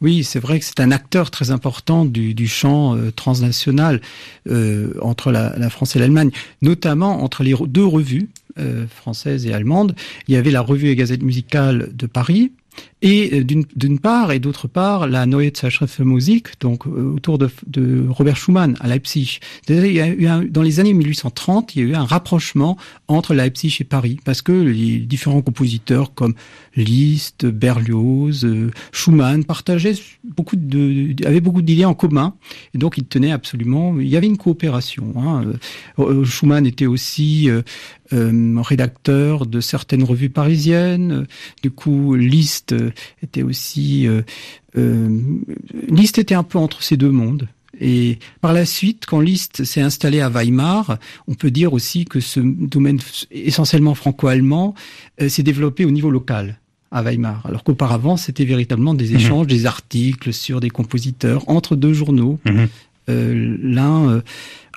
Oui, 0.02 0.24
c'est 0.24 0.40
vrai 0.40 0.60
que 0.60 0.66
c'est 0.66 0.80
un 0.80 0.92
acteur 0.92 1.32
très 1.32 1.52
important 1.52 2.06
du, 2.06 2.48
champ 2.48 2.96
euh, 2.96 3.12
transnational 3.12 4.02
euh, 4.50 4.94
entre 5.02 5.32
la, 5.32 5.58
la, 5.58 5.70
France 5.70 5.96
et 5.96 6.00
l'Allemagne, 6.00 6.32
notamment 6.62 7.24
entre 7.24 7.44
les 7.44 7.56
deux 7.68 7.86
revues 7.86 8.30
euh, 8.58 8.88
françaises 8.88 9.46
et 9.46 9.54
allemandes. 9.54 9.96
Il 10.30 10.34
y 10.34 10.38
avait 10.38 10.52
la 10.52 10.62
revue 10.62 10.88
et 10.88 10.96
gazette 10.96 11.24
musicale 11.24 11.90
de 11.94 12.08
Paris, 12.08 12.54
et 13.06 13.40
euh, 13.40 13.44
d'une 13.44 14.00
part 14.00 14.32
et 14.32 14.40
d'autre 14.40 14.68
part 14.68 15.08
la 15.08 15.28
Neue 15.28 15.52
Zeitschrift 15.54 15.94
für 15.94 16.06
Musik, 16.06 16.60
donc 16.60 16.88
euh, 16.88 17.14
autour 17.14 17.38
de, 17.38 17.50
de, 17.68 18.04
Robert 18.10 18.36
Schumann 18.36 18.76
à 18.80 18.88
Leipzig. 18.88 19.40
Il 19.70 19.92
y 19.92 20.02
a 20.02 20.08
eu 20.08 20.26
un, 20.26 20.44
dans 20.44 20.64
les 20.64 20.80
années 20.80 20.94
1830, 20.94 21.76
il 21.76 21.84
y 21.84 21.86
a 21.86 21.90
eu 21.90 21.96
un 21.96 22.04
rapprochement 22.04 22.78
entre 23.08 23.36
Leipzig 23.36 23.78
et 23.80 23.84
Paris 23.84 24.18
parce 24.26 24.42
que 24.42 24.52
les 24.52 24.98
différents 25.00 25.44
compositeurs 25.44 26.16
comme 26.16 26.34
Liszt, 26.76 27.46
Berlioz, 27.46 28.44
euh, 28.44 28.72
Schumann 28.92 29.46
partageaient 29.46 29.94
beaucoup 30.24 30.56
de, 30.56 31.16
avaient 31.28 31.42
beaucoup 31.42 31.62
d'idées 31.62 31.86
en 31.86 31.94
commun 31.94 32.34
et 32.74 32.80
donc 32.80 32.98
ils 32.98 33.06
tenaient 33.06 33.32
absolument. 33.32 34.00
Il 34.00 34.08
y 34.08 34.18
avait 34.18 34.26
une 34.26 34.38
coopération. 34.38 35.14
Hein. 35.18 35.54
Schumann 36.24 36.66
était 36.66 36.88
aussi 36.88 37.52
euh, 38.14 38.62
rédacteur 38.62 39.48
de 39.48 39.60
certaines 39.60 40.04
revues 40.04 40.30
parisiennes. 40.30 41.26
Du 41.64 41.72
coup, 41.72 42.14
Liszt 42.14 42.76
était 43.24 43.44
aussi 43.44 44.08
euh, 44.08 44.22
euh, 44.78 45.10
Liszt 45.88 46.18
était 46.18 46.36
un 46.36 46.44
peu 46.44 46.58
entre 46.58 46.84
ces 46.84 46.98
deux 46.98 47.12
mondes. 47.12 47.48
Et 47.82 48.20
par 48.40 48.54
la 48.54 48.66
suite, 48.66 49.04
quand 49.06 49.20
Liszt 49.20 49.66
s'est 49.66 49.82
installé 49.82 50.22
à 50.22 50.30
Weimar, 50.30 50.98
on 51.28 51.34
peut 51.34 51.52
dire 51.52 51.74
aussi 51.74 52.06
que 52.06 52.22
ce 52.22 52.40
domaine 52.40 53.00
essentiellement 53.32 53.96
franco-allemand 53.96 54.76
euh, 55.22 55.28
s'est 55.28 55.44
développé 55.44 55.84
au 55.84 55.92
niveau 55.92 56.10
local 56.10 56.58
à 56.92 57.02
Weimar, 57.04 57.46
alors 57.46 57.64
qu'auparavant 57.66 58.16
c'était 58.16 58.46
véritablement 58.46 58.94
des 58.94 59.10
Mhm. 59.10 59.16
échanges, 59.18 59.46
mmh. 59.48 59.50
des 59.50 59.66
articles 59.66 60.32
sur 60.32 60.62
des 60.62 60.70
compositeurs 60.70 61.44
entre 61.50 61.76
deux 61.76 61.92
journaux, 61.94 62.40
Mhm. 62.46 62.54
mmh. 62.54 62.68
euh, 63.10 63.58
l'un 63.62 64.10
euh, 64.10 64.22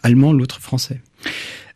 allemand, 0.02 0.32
l'autre 0.32 0.60
français. 0.60 1.00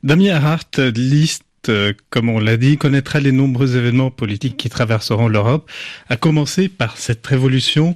Damien 0.03 0.35
Hart, 0.35 0.81
Liszt, 0.81 1.45
euh, 1.69 1.93
comme 2.11 2.29
on 2.29 2.39
l'a 2.39 2.57
dit, 2.57 2.77
connaîtra 2.77 3.21
les 3.21 3.33
nombreux 3.33 3.77
événements 3.77 4.11
politiques 4.11 4.57
qui 4.57 4.69
traverseront 4.69 5.29
l'Europe, 5.29 5.71
à 6.09 6.17
commencer 6.17 6.69
par 6.69 6.97
cette 6.97 7.27
révolution 7.27 7.95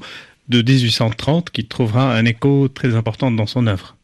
de 0.48 0.62
1830 0.62 1.50
qui 1.50 1.64
trouvera 1.64 2.14
un 2.14 2.24
écho 2.24 2.68
très 2.68 2.94
important 2.94 3.30
dans 3.30 3.46
son 3.46 3.66
œuvre. 3.66 3.96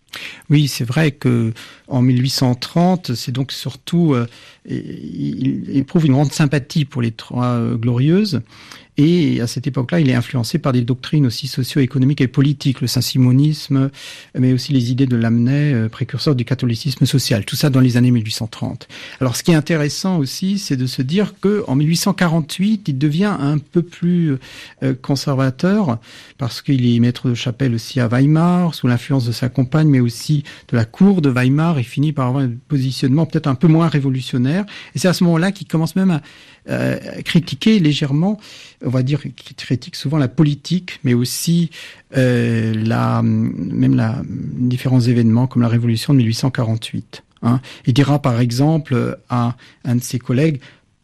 Oui, 0.51 0.69
c'est 0.69 0.85
vrai 0.85 1.13
que 1.13 1.53
en 1.89 2.03
1830, 2.03 3.15
c'est 3.15 3.33
donc 3.33 3.51
surtout 3.51 4.13
euh, 4.13 4.27
il, 4.69 5.75
éprouve 5.75 6.05
une 6.05 6.13
grande 6.13 6.33
sympathie 6.33 6.85
pour 6.85 7.01
les 7.01 7.13
trois 7.13 7.59
glorieuses 7.77 8.43
Et 8.99 9.41
à 9.41 9.47
cette 9.47 9.67
époque-là, 9.67 10.01
il 10.01 10.11
est 10.11 10.15
influencé 10.15 10.59
par 10.59 10.73
des 10.73 10.83
doctrines 10.83 11.25
aussi 11.25 11.47
socio-économiques 11.47 12.21
et 12.21 12.29
politiques, 12.29 12.83
le 12.83 12.87
saint-simonisme, 12.87 13.91
mais 14.39 14.53
aussi 14.53 14.73
les 14.73 14.91
idées 14.91 15.07
de 15.07 15.17
Lamennais, 15.17 15.73
euh, 15.73 15.89
précurseur 15.89 16.35
du 16.35 16.45
catholicisme 16.45 17.07
social. 17.07 17.47
Tout 17.47 17.57
ça 17.57 17.71
dans 17.71 17.81
les 17.81 17.97
années 17.97 18.11
1830. 18.11 18.89
Alors, 19.21 19.37
ce 19.37 19.43
qui 19.43 19.53
est 19.53 19.55
intéressant 19.55 20.19
aussi, 20.19 20.59
c'est 20.59 20.77
de 20.77 20.87
se 20.87 21.01
dire 21.01 21.35
que 21.41 21.65
en 21.69 21.75
1848, 21.75 22.89
il 22.89 22.99
devient 22.99 23.35
un 23.39 23.57
peu 23.57 23.81
plus 23.81 24.37
euh, 24.83 24.95
conservateur 25.01 25.99
parce 26.37 26.61
qu'il 26.61 26.85
est 26.95 27.01
maître 27.01 27.31
de 27.31 27.35
chapelle 27.35 27.75
aussi 27.75 27.99
à 27.99 28.09
Weimar, 28.09 28.75
sous 28.75 28.89
l'influence 28.89 29.25
de 29.25 29.33
sa 29.33 29.49
compagne, 29.49 29.89
mais 29.89 30.01
aussi 30.01 30.45
de 30.69 30.77
la 30.77 30.85
cour 30.85 31.23
de 31.23 31.31
Weimar. 31.31 31.79
Il 31.79 31.85
finit 31.85 32.13
par 32.13 32.29
avoir 32.29 32.45
un 32.45 32.51
positionnement 32.69 33.25
peut-être 33.25 33.47
un 33.47 33.55
peu 33.55 33.69
moins 33.69 33.89
révolutionnaire. 33.89 34.67
Et 34.95 34.99
c'est 34.99 35.09
à 35.09 35.15
ce 35.15 35.25
moment-là 35.25 35.51
qu'il 35.51 35.67
commence 35.67 35.97
même 35.97 36.11
à 36.11 36.21
euh, 36.71 36.97
critiquer 37.25 37.81
légèrement, 37.81 38.39
on 38.85 38.91
va 38.91 39.03
dire, 39.03 39.23
qu'il 39.23 39.57
critique 39.57 39.97
souvent 39.97 40.19
la 40.19 40.29
politique, 40.29 41.01
mais 41.05 41.15
aussi 41.15 41.71
euh, 42.17 42.73
la, 42.75 43.23
même 43.23 43.95
la, 43.95 44.23
différents 44.27 45.01
événements 45.01 45.47
comme 45.47 45.63
la 45.63 45.69
Révolution 45.69 46.13
de 46.13 46.19
1848. 46.19 47.23
Hein. 47.43 47.61
Il 47.87 47.95
dira 47.95 48.21
par 48.21 48.41
exemple 48.41 49.19
à 49.29 49.57
un 49.85 49.97
de 49.97 50.03
ses 50.03 50.19
collègues, 50.19 50.61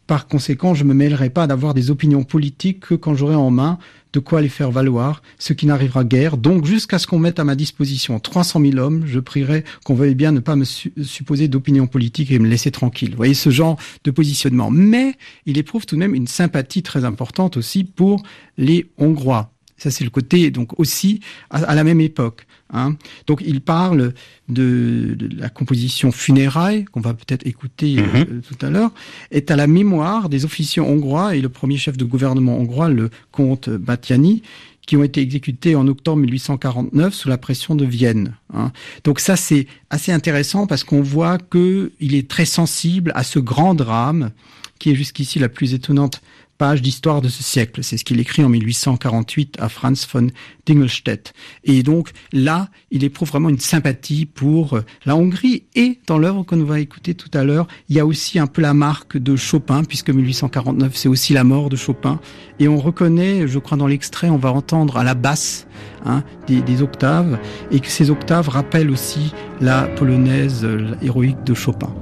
par 0.09 0.27
conséquent, 0.27 0.75
je 0.75 0.85
me 0.85 0.95
mêlerai 0.95 1.29
pas 1.29 1.47
d'avoir 1.47 1.75
des 1.75 1.91
opinions 1.91 2.25
politiques 2.25 2.81
que 2.81 2.95
quand 2.95 3.15
j'aurai 3.15 3.35
en 3.35 3.51
main 3.51 3.79
de 4.13 4.21
quoi 4.21 4.41
les 4.41 4.49
faire 4.49 4.71
valoir, 4.71 5.23
ce 5.39 5.53
qui 5.53 5.67
n'arrivera 5.67 6.05
guère. 6.05 6.37
Donc, 6.37 6.65
jusqu'à 6.65 6.99
ce 6.99 7.07
qu'on 7.07 7.19
mette 7.19 7.39
à 7.39 7.45
ma 7.45 7.55
disposition 7.55 8.19
300 8.19 8.61
000 8.61 8.79
hommes, 8.79 9.05
je 9.07 9.21
prierai 9.21 9.65
qu'on 9.85 9.95
veuille 9.95 10.15
bien 10.15 10.33
ne 10.33 10.41
pas 10.41 10.57
me 10.57 10.65
supposer 10.65 11.49
d'opinion 11.49 11.87
politique 11.87 12.31
et 12.31 12.39
me 12.39 12.49
laisser 12.49 12.71
tranquille. 12.71 13.11
Vous 13.11 13.17
voyez 13.17 13.35
ce 13.35 13.51
genre 13.51 13.79
de 14.05 14.11
positionnement. 14.11 14.71
Mais 14.71 15.15
il 15.47 15.59
éprouve 15.59 15.87
tout 15.87 15.97
de 15.97 16.01
même 16.01 16.15
une 16.15 16.27
sympathie 16.27 16.83
très 16.83 17.05
importante 17.05 17.57
aussi 17.57 17.85
pour 17.85 18.23
les 18.57 18.91
Hongrois. 18.99 19.53
Ça, 19.77 19.93
c'est 19.93 20.05
le 20.05 20.11
côté, 20.11 20.51
donc 20.51 20.79
aussi, 20.81 21.21
à, 21.51 21.75
la 21.75 21.85
même 21.85 22.01
époque. 22.01 22.47
Hein. 22.73 22.97
Donc, 23.27 23.43
il 23.47 23.61
parle 23.61 24.13
de, 24.49 25.17
la 25.37 25.49
composition 25.49 26.13
funéraille, 26.13 26.85
qu'on 26.85 27.01
va 27.01 27.15
peut-être 27.15 27.47
écouter 27.47 27.97
euh, 27.99 28.25
mhm. 28.25 28.43
tout 28.43 28.67
à 28.67 28.71
l'heure, 28.71 28.91
est 29.31 29.51
à 29.51 29.57
la 29.57 29.67
mémoire 29.67 30.29
des 30.29 30.45
officiers 30.45 30.83
hongrois 30.83 31.37
et 31.37 31.41
le 31.41 31.49
premier 31.49 31.77
chef 31.77 31.97
de 31.97 32.05
gouvernement 32.05 32.59
hongrois, 32.59 32.89
le 32.89 33.11
comte 33.33 33.69
Batiani, 33.69 34.43
qui 34.89 34.97
ont 34.97 35.05
été 35.05 35.21
exécutés 35.21 35.77
en 35.77 35.87
octobre 35.87 36.19
1849 36.23 37.13
sous 37.13 37.29
la 37.29 37.37
pression 37.37 37.75
de 37.75 37.85
Vienne. 37.85 38.35
Hein. 38.55 38.73
Donc 39.05 39.21
ça, 39.21 39.37
c'est 39.37 39.67
assez 39.91 40.13
intéressant 40.13 40.67
parce 40.67 40.83
qu'on 40.83 41.03
voit 41.03 41.37
qu'il 41.37 42.15
est 42.15 42.27
très 42.27 42.47
sensible 42.47 43.13
à 43.15 43.23
ce 43.23 43.39
grand 43.39 43.75
drame 43.75 44.31
qui 44.79 44.91
est 44.91 44.95
jusqu'ici 44.95 45.39
la 45.39 45.51
plus 45.51 45.75
étonnante 45.75 46.23
page 46.59 46.83
d'histoire 46.83 47.23
de 47.23 47.29
ce 47.29 47.43
siècle. 47.43 47.83
C'est 47.83 47.97
ce 47.97 48.05
qu'il 48.05 48.21
écrit 48.21 48.45
en 48.45 48.49
1848 48.49 49.57
à 49.61 49.69
Franz 49.69 50.07
von 50.13 50.27
Dingelstedt. 50.67 51.33
Et 51.65 51.83
donc 51.83 52.11
là, 52.33 52.69
il 52.91 53.05
éprouve 53.05 53.29
vraiment 53.29 53.49
une 53.49 53.61
sympathie 53.61 54.27
pour 54.27 54.75
euh, 54.75 54.85
la 55.07 55.17
Hongrie. 55.17 55.65
Et 55.75 56.01
dans 56.07 56.19
l'œuvre 56.19 56.43
qu'on 56.43 56.63
va 56.65 56.81
écouter 56.81 57.15
tout 57.15 57.31
à 57.33 57.45
l'heure, 57.45 57.69
il 57.89 57.97
y 57.97 58.01
a 58.01 58.07
aussi 58.07 58.39
un 58.39 58.47
peu 58.47 58.61
la 58.61 58.75
marque 58.75 59.17
de 59.17 59.37
Chopin, 59.37 59.85
puisque 59.85 60.11
1849, 60.11 60.95
c'est 60.95 61.09
aussi 61.09 61.33
la 61.33 61.45
mort 61.45 61.71
de 61.71 61.77
Chopin. 61.77 62.21
Et 62.59 62.69
on 62.69 62.79
reconnaît, 62.79 63.47
je 63.47 63.59
crois 63.59 63.79
dans 63.79 63.87
l'extrait, 63.87 64.29
on 64.29 64.37
va 64.37 64.53
entendre 64.53 64.97
à 64.97 65.05
la 65.05 65.15
basse 65.15 65.67
hein, 66.05 66.25
des, 66.47 66.61
des, 66.61 66.83
octaves, 66.83 67.39
et 67.71 67.81
que 67.81 67.89
ces 67.89 68.11
octaves 68.11 68.49
rappellent 68.49 68.91
aussi 68.91 69.33
la 69.61 69.83
polonaise 69.83 70.65
euh, 70.65 70.95
héroïque 71.03 71.45
de 71.45 71.55
Chopin. 71.55 71.95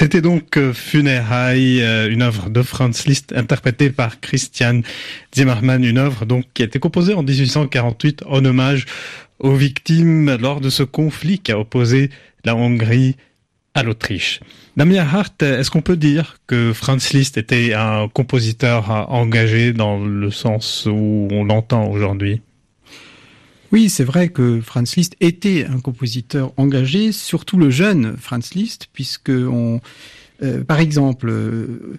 C'était 0.00 0.22
donc 0.22 0.56
euh, 0.56 0.72
Funérailles, 0.72 1.82
euh, 1.82 2.10
une 2.10 2.22
œuvre 2.22 2.48
de 2.48 2.62
Franz 2.62 3.06
Liszt 3.06 3.34
interprétée 3.36 3.90
par 3.90 4.18
Christian 4.18 4.80
Zimmermann, 5.34 5.84
une 5.84 5.98
œuvre 5.98 6.24
donc 6.24 6.46
qui 6.54 6.62
a 6.62 6.64
été 6.64 6.78
composée 6.78 7.12
en 7.12 7.22
1848 7.22 8.22
en 8.26 8.42
hommage 8.46 8.86
aux 9.40 9.54
victimes 9.54 10.38
lors 10.40 10.62
de 10.62 10.70
ce 10.70 10.84
conflit 10.84 11.38
qui 11.38 11.52
a 11.52 11.58
opposé 11.58 12.08
la 12.46 12.56
Hongrie 12.56 13.16
à 13.74 13.82
l'Autriche. 13.82 14.40
Damien 14.74 15.06
Hart, 15.06 15.42
est-ce 15.42 15.70
qu'on 15.70 15.82
peut 15.82 15.98
dire 15.98 16.38
que 16.46 16.72
Franz 16.72 17.12
Liszt 17.12 17.36
était 17.36 17.74
un 17.74 18.08
compositeur 18.08 19.10
engagé 19.10 19.74
dans 19.74 20.02
le 20.02 20.30
sens 20.30 20.88
où 20.90 21.28
on 21.30 21.44
l'entend 21.44 21.90
aujourd'hui? 21.90 22.40
Oui, 23.72 23.88
c'est 23.88 24.04
vrai 24.04 24.30
que 24.30 24.60
Franz 24.60 24.94
Liszt 24.96 25.16
était 25.20 25.64
un 25.64 25.80
compositeur 25.80 26.52
engagé, 26.56 27.12
surtout 27.12 27.56
le 27.56 27.70
jeune 27.70 28.16
Franz 28.16 28.54
Liszt, 28.54 28.88
puisque 28.92 29.30
on, 29.30 29.80
euh, 30.42 30.64
par 30.64 30.80
exemple, 30.80 31.28
euh, 31.28 31.98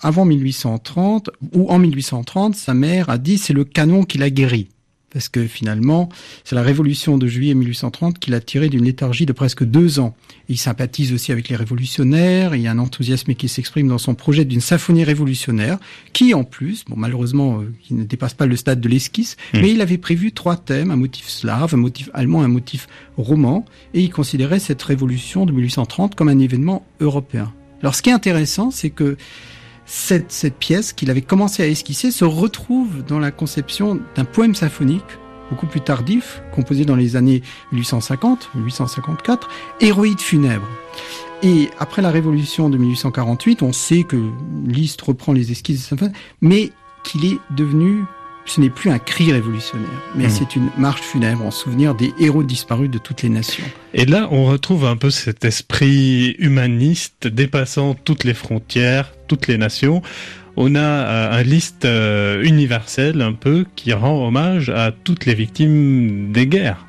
avant 0.00 0.24
1830 0.24 1.30
ou 1.52 1.68
en 1.68 1.78
1830, 1.78 2.54
sa 2.54 2.74
mère 2.74 3.10
a 3.10 3.18
dit 3.18 3.38
c'est 3.38 3.52
le 3.52 3.64
canon 3.64 4.04
qui 4.04 4.18
l'a 4.18 4.30
guéri. 4.30 4.68
Parce 5.14 5.30
que 5.30 5.46
finalement, 5.46 6.10
c'est 6.44 6.54
la 6.54 6.62
révolution 6.62 7.16
de 7.16 7.26
juillet 7.26 7.54
1830 7.54 8.18
qui 8.18 8.30
l'a 8.30 8.40
tiré 8.40 8.68
d'une 8.68 8.84
léthargie 8.84 9.24
de 9.24 9.32
presque 9.32 9.64
deux 9.64 9.98
ans. 9.98 10.14
Il 10.50 10.58
sympathise 10.58 11.14
aussi 11.14 11.32
avec 11.32 11.48
les 11.48 11.56
révolutionnaires, 11.56 12.54
il 12.54 12.60
y 12.60 12.66
a 12.66 12.72
un 12.72 12.78
enthousiasme 12.78 13.34
qui 13.34 13.48
s'exprime 13.48 13.88
dans 13.88 13.98
son 13.98 14.14
projet 14.14 14.44
d'une 14.44 14.60
symphonie 14.60 15.04
révolutionnaire, 15.04 15.78
qui 16.12 16.34
en 16.34 16.44
plus, 16.44 16.84
bon 16.86 16.96
malheureusement, 16.98 17.60
euh, 17.60 17.72
il 17.90 17.96
ne 17.96 18.04
dépasse 18.04 18.34
pas 18.34 18.44
le 18.44 18.56
stade 18.56 18.80
de 18.80 18.88
l'esquisse, 18.90 19.36
Hmm. 19.54 19.60
mais 19.60 19.70
il 19.70 19.80
avait 19.80 19.98
prévu 19.98 20.32
trois 20.32 20.56
thèmes, 20.56 20.90
un 20.90 20.96
motif 20.96 21.28
slave, 21.28 21.74
un 21.74 21.78
motif 21.78 22.10
allemand, 22.12 22.42
un 22.42 22.48
motif 22.48 22.88
roman, 23.16 23.64
et 23.92 24.00
il 24.00 24.10
considérait 24.10 24.58
cette 24.58 24.82
révolution 24.82 25.46
de 25.46 25.52
1830 25.52 26.14
comme 26.14 26.28
un 26.28 26.38
événement 26.38 26.84
européen. 27.00 27.52
Alors 27.82 27.94
ce 27.94 28.02
qui 28.02 28.10
est 28.10 28.14
intéressant, 28.14 28.70
c'est 28.70 28.90
que 28.90 29.16
cette, 29.86 30.56
pièce 30.58 30.92
qu'il 30.92 31.10
avait 31.10 31.22
commencé 31.22 31.62
à 31.62 31.66
esquisser 31.66 32.10
se 32.10 32.24
retrouve 32.24 33.04
dans 33.04 33.18
la 33.18 33.30
conception 33.30 34.00
d'un 34.14 34.24
poème 34.24 34.54
symphonique 34.54 35.04
beaucoup 35.50 35.66
plus 35.66 35.80
tardif, 35.80 36.42
composé 36.52 36.84
dans 36.84 36.96
les 36.96 37.16
années 37.16 37.42
1850, 37.72 38.50
1854, 38.54 39.48
Héroïde 39.80 40.20
funèbre. 40.20 40.66
Et 41.42 41.68
après 41.78 42.00
la 42.00 42.10
révolution 42.10 42.70
de 42.70 42.78
1848, 42.78 43.62
on 43.62 43.72
sait 43.72 44.04
que 44.04 44.16
Liszt 44.66 45.00
reprend 45.02 45.32
les 45.32 45.52
esquisses 45.52 45.92
mais 46.40 46.72
qu'il 47.02 47.26
est 47.26 47.38
devenu, 47.54 48.04
ce 48.46 48.60
n'est 48.60 48.70
plus 48.70 48.90
un 48.90 48.98
cri 48.98 49.32
révolutionnaire, 49.32 49.88
mais 50.14 50.24
Mhm. 50.24 50.30
c'est 50.30 50.56
une 50.56 50.68
marche 50.76 51.00
funèbre 51.02 51.44
en 51.44 51.50
souvenir 51.50 51.94
des 51.94 52.12
héros 52.18 52.42
disparus 52.42 52.90
de 52.90 52.98
toutes 52.98 53.22
les 53.22 53.28
nations. 53.30 53.64
Et 53.94 54.04
là, 54.04 54.28
on 54.30 54.44
retrouve 54.44 54.84
un 54.84 54.96
peu 54.96 55.10
cet 55.10 55.44
esprit 55.44 56.36
humaniste 56.38 57.26
dépassant 57.26 57.94
toutes 57.94 58.24
les 58.24 58.34
frontières, 58.34 59.12
toutes 59.28 59.46
les 59.46 59.56
nations. 59.58 60.02
On 60.56 60.74
a 60.76 60.80
euh, 60.80 61.32
un 61.40 61.42
liste 61.42 61.84
euh, 61.84 62.42
universel 62.44 63.20
un 63.22 63.32
peu 63.32 63.64
qui 63.76 63.92
rend 63.92 64.26
hommage 64.26 64.70
à 64.70 64.92
toutes 64.92 65.26
les 65.26 65.34
victimes 65.34 66.30
des 66.32 66.46
guerres. 66.46 66.84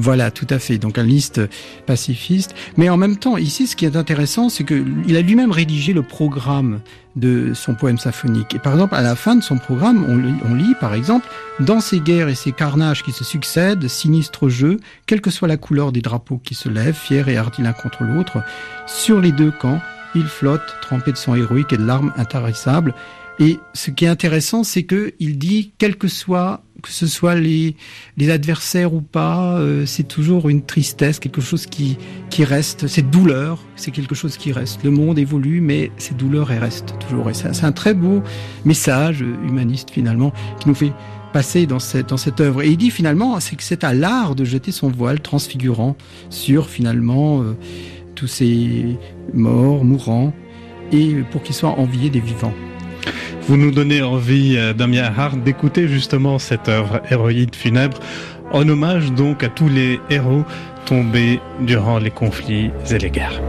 Voilà, 0.00 0.30
tout 0.30 0.46
à 0.48 0.60
fait. 0.60 0.78
Donc 0.78 0.96
un 0.96 1.02
liste 1.02 1.40
pacifiste. 1.84 2.54
Mais 2.76 2.88
en 2.88 2.96
même 2.96 3.16
temps, 3.16 3.36
ici, 3.36 3.66
ce 3.66 3.74
qui 3.74 3.84
est 3.84 3.96
intéressant, 3.96 4.48
c'est 4.48 4.62
que 4.62 4.84
il 5.06 5.16
a 5.16 5.20
lui-même 5.22 5.50
rédigé 5.50 5.92
le 5.92 6.02
programme 6.02 6.78
de 7.16 7.52
son 7.52 7.74
poème 7.74 7.98
symphonique. 7.98 8.54
Et 8.54 8.60
par 8.60 8.74
exemple, 8.74 8.94
à 8.94 9.02
la 9.02 9.16
fin 9.16 9.34
de 9.34 9.42
son 9.42 9.58
programme, 9.58 10.04
on, 10.08 10.54
lit- 10.54 10.76
par 10.80 10.94
exemple, 10.94 11.26
dans 11.58 11.80
ces 11.80 11.98
guerres 11.98 12.28
et 12.28 12.36
ces 12.36 12.52
carnages 12.52 13.02
qui 13.02 13.10
se 13.10 13.24
succèdent, 13.24 13.88
sinistre 13.88 14.48
jeu, 14.48 14.78
quelle 15.06 15.20
que 15.20 15.30
soit 15.30 15.48
la 15.48 15.56
couleur 15.56 15.90
des 15.90 16.00
drapeaux 16.00 16.38
qui 16.38 16.54
se 16.54 16.68
lèvent, 16.68 16.94
fiers 16.94 17.24
et 17.26 17.36
hardis 17.36 17.62
l'un 17.62 17.72
contre 17.72 18.04
l'autre, 18.04 18.44
sur 18.86 19.20
les 19.20 19.32
deux 19.32 19.50
camps, 19.50 19.80
ils 20.14 20.28
flottent, 20.28 20.76
trempés 20.80 21.10
de 21.10 21.16
sang 21.16 21.34
héroïque 21.34 21.72
et 21.72 21.76
de 21.76 21.84
larmes 21.84 22.12
intarissables. 22.16 22.94
Et 23.40 23.58
ce 23.72 23.90
qui 23.90 24.04
est 24.04 24.08
intéressant, 24.08 24.64
c'est 24.64 24.82
que 24.82 25.14
il 25.20 25.38
dit, 25.38 25.72
quel 25.78 25.96
que 25.96 26.08
soit, 26.08 26.62
que 26.82 26.90
ce 26.90 27.06
soit 27.06 27.36
les, 27.36 27.76
les 28.16 28.30
adversaires 28.30 28.92
ou 28.94 29.00
pas, 29.00 29.58
euh, 29.58 29.86
c'est 29.86 30.06
toujours 30.06 30.48
une 30.48 30.62
tristesse, 30.62 31.20
quelque 31.20 31.40
chose 31.40 31.66
qui, 31.66 31.98
qui 32.30 32.44
reste. 32.44 32.88
Cette 32.88 33.10
douleur, 33.10 33.60
c'est 33.76 33.92
quelque 33.92 34.16
chose 34.16 34.36
qui 34.36 34.50
reste. 34.50 34.82
Le 34.82 34.90
monde 34.90 35.18
évolue, 35.18 35.60
mais 35.60 35.92
ces 35.98 36.14
douleurs, 36.14 36.50
elles 36.50 36.58
restent 36.58 36.94
toujours. 36.98 37.30
Et 37.30 37.34
c'est 37.34 37.64
un 37.64 37.72
très 37.72 37.94
beau 37.94 38.22
message 38.64 39.20
humaniste, 39.20 39.90
finalement, 39.90 40.32
qui 40.58 40.68
nous 40.68 40.74
fait 40.74 40.92
passer 41.32 41.66
dans 41.66 41.78
cette, 41.78 42.08
dans 42.08 42.16
cette 42.16 42.40
œuvre. 42.40 42.62
Et 42.62 42.68
il 42.68 42.76
dit 42.76 42.90
finalement, 42.90 43.38
c'est 43.38 43.54
que 43.54 43.62
c'est 43.62 43.84
à 43.84 43.94
l'art 43.94 44.34
de 44.34 44.44
jeter 44.44 44.72
son 44.72 44.88
voile 44.88 45.20
transfigurant 45.20 45.96
sur 46.30 46.68
finalement 46.68 47.42
euh, 47.42 47.56
tous 48.14 48.26
ces 48.26 48.98
morts, 49.32 49.84
mourants, 49.84 50.32
et 50.90 51.16
pour 51.30 51.42
qu'ils 51.42 51.54
soient 51.54 51.78
enviés 51.78 52.10
des 52.10 52.20
vivants. 52.20 52.54
Vous 53.46 53.56
nous 53.56 53.70
donnez 53.70 54.02
envie, 54.02 54.56
euh, 54.56 54.72
Damien 54.72 55.12
Hart, 55.16 55.38
d'écouter 55.38 55.88
justement 55.88 56.38
cette 56.38 56.68
œuvre 56.68 57.00
héroïde 57.10 57.54
funèbre, 57.54 57.98
en 58.52 58.68
hommage 58.68 59.12
donc 59.12 59.42
à 59.42 59.48
tous 59.48 59.68
les 59.68 60.00
héros 60.10 60.44
tombés 60.86 61.40
durant 61.60 61.98
les 61.98 62.10
conflits 62.10 62.70
et 62.90 62.98
les 62.98 63.10
guerres. 63.10 63.40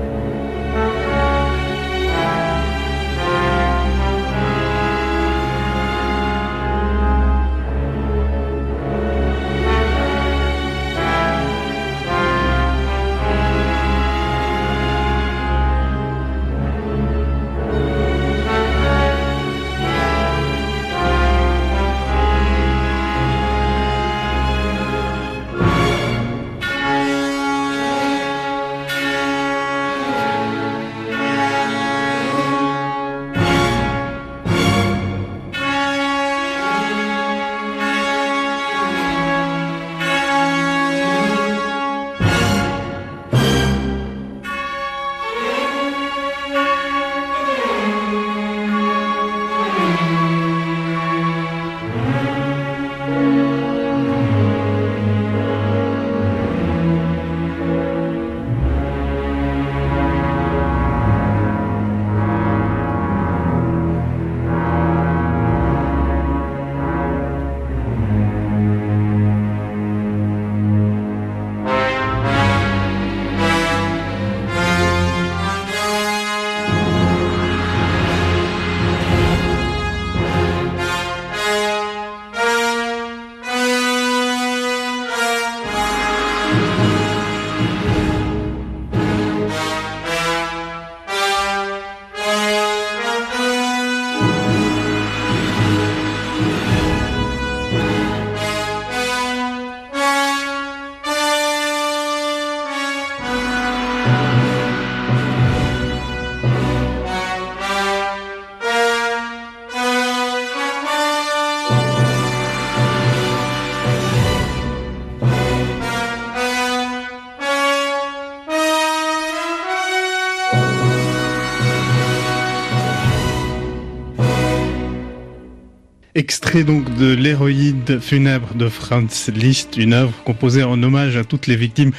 Donc 126.55 126.95
de 126.97 127.13
l'héroïde 127.13 127.99
funèbre 127.99 128.55
de 128.55 128.69
Franz 128.69 129.31
Liszt, 129.31 129.77
une 129.77 129.93
œuvre 129.93 130.23
composée 130.23 130.63
en 130.63 130.81
hommage 130.81 131.15
à 131.15 131.23
toutes 131.23 131.45
les 131.45 131.55
victimes 131.55 131.91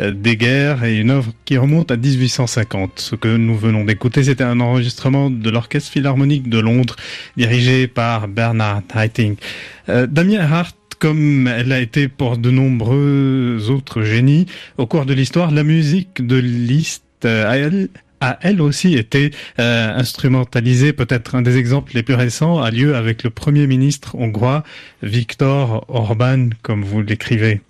euh, 0.00 0.10
des 0.10 0.36
guerres 0.36 0.82
et 0.82 0.98
une 0.98 1.10
œuvre 1.10 1.32
qui 1.44 1.56
remonte 1.56 1.92
à 1.92 1.96
1850. 1.96 2.98
Ce 2.98 3.14
que 3.14 3.28
nous 3.28 3.56
venons 3.56 3.84
d'écouter, 3.84 4.24
c'était 4.24 4.42
un 4.42 4.58
enregistrement 4.58 5.30
de 5.30 5.48
l'Orchestre 5.50 5.92
Philharmonique 5.92 6.48
de 6.48 6.58
Londres, 6.58 6.96
dirigé 7.36 7.86
par 7.86 8.26
Bernard 8.26 8.82
Haitink. 8.92 9.38
Euh, 9.88 10.08
Damien 10.08 10.40
Hart 10.40 10.76
comme 10.98 11.46
elle 11.46 11.70
a 11.70 11.78
été 11.78 12.08
pour 12.08 12.38
de 12.38 12.50
nombreux 12.50 13.70
autres 13.70 14.02
génies 14.02 14.46
au 14.78 14.86
cours 14.86 15.06
de 15.06 15.14
l'histoire, 15.14 15.52
la 15.52 15.62
musique 15.62 16.26
de 16.26 16.36
Liszt 16.36 17.04
euh, 17.24 17.52
elle, 17.52 17.88
a 18.22 18.38
elle 18.40 18.62
aussi 18.62 18.94
été 18.94 19.32
euh, 19.58 19.94
instrumentalisée. 19.94 20.92
Peut-être 20.92 21.34
un 21.34 21.42
des 21.42 21.58
exemples 21.58 21.92
les 21.94 22.02
plus 22.02 22.14
récents 22.14 22.60
a 22.60 22.70
lieu 22.70 22.94
avec 22.94 23.24
le 23.24 23.30
premier 23.30 23.66
ministre 23.66 24.14
hongrois 24.14 24.62
Viktor 25.02 25.84
Orban, 25.88 26.50
comme 26.62 26.84
vous 26.84 27.02
l'écrivez. 27.02 27.60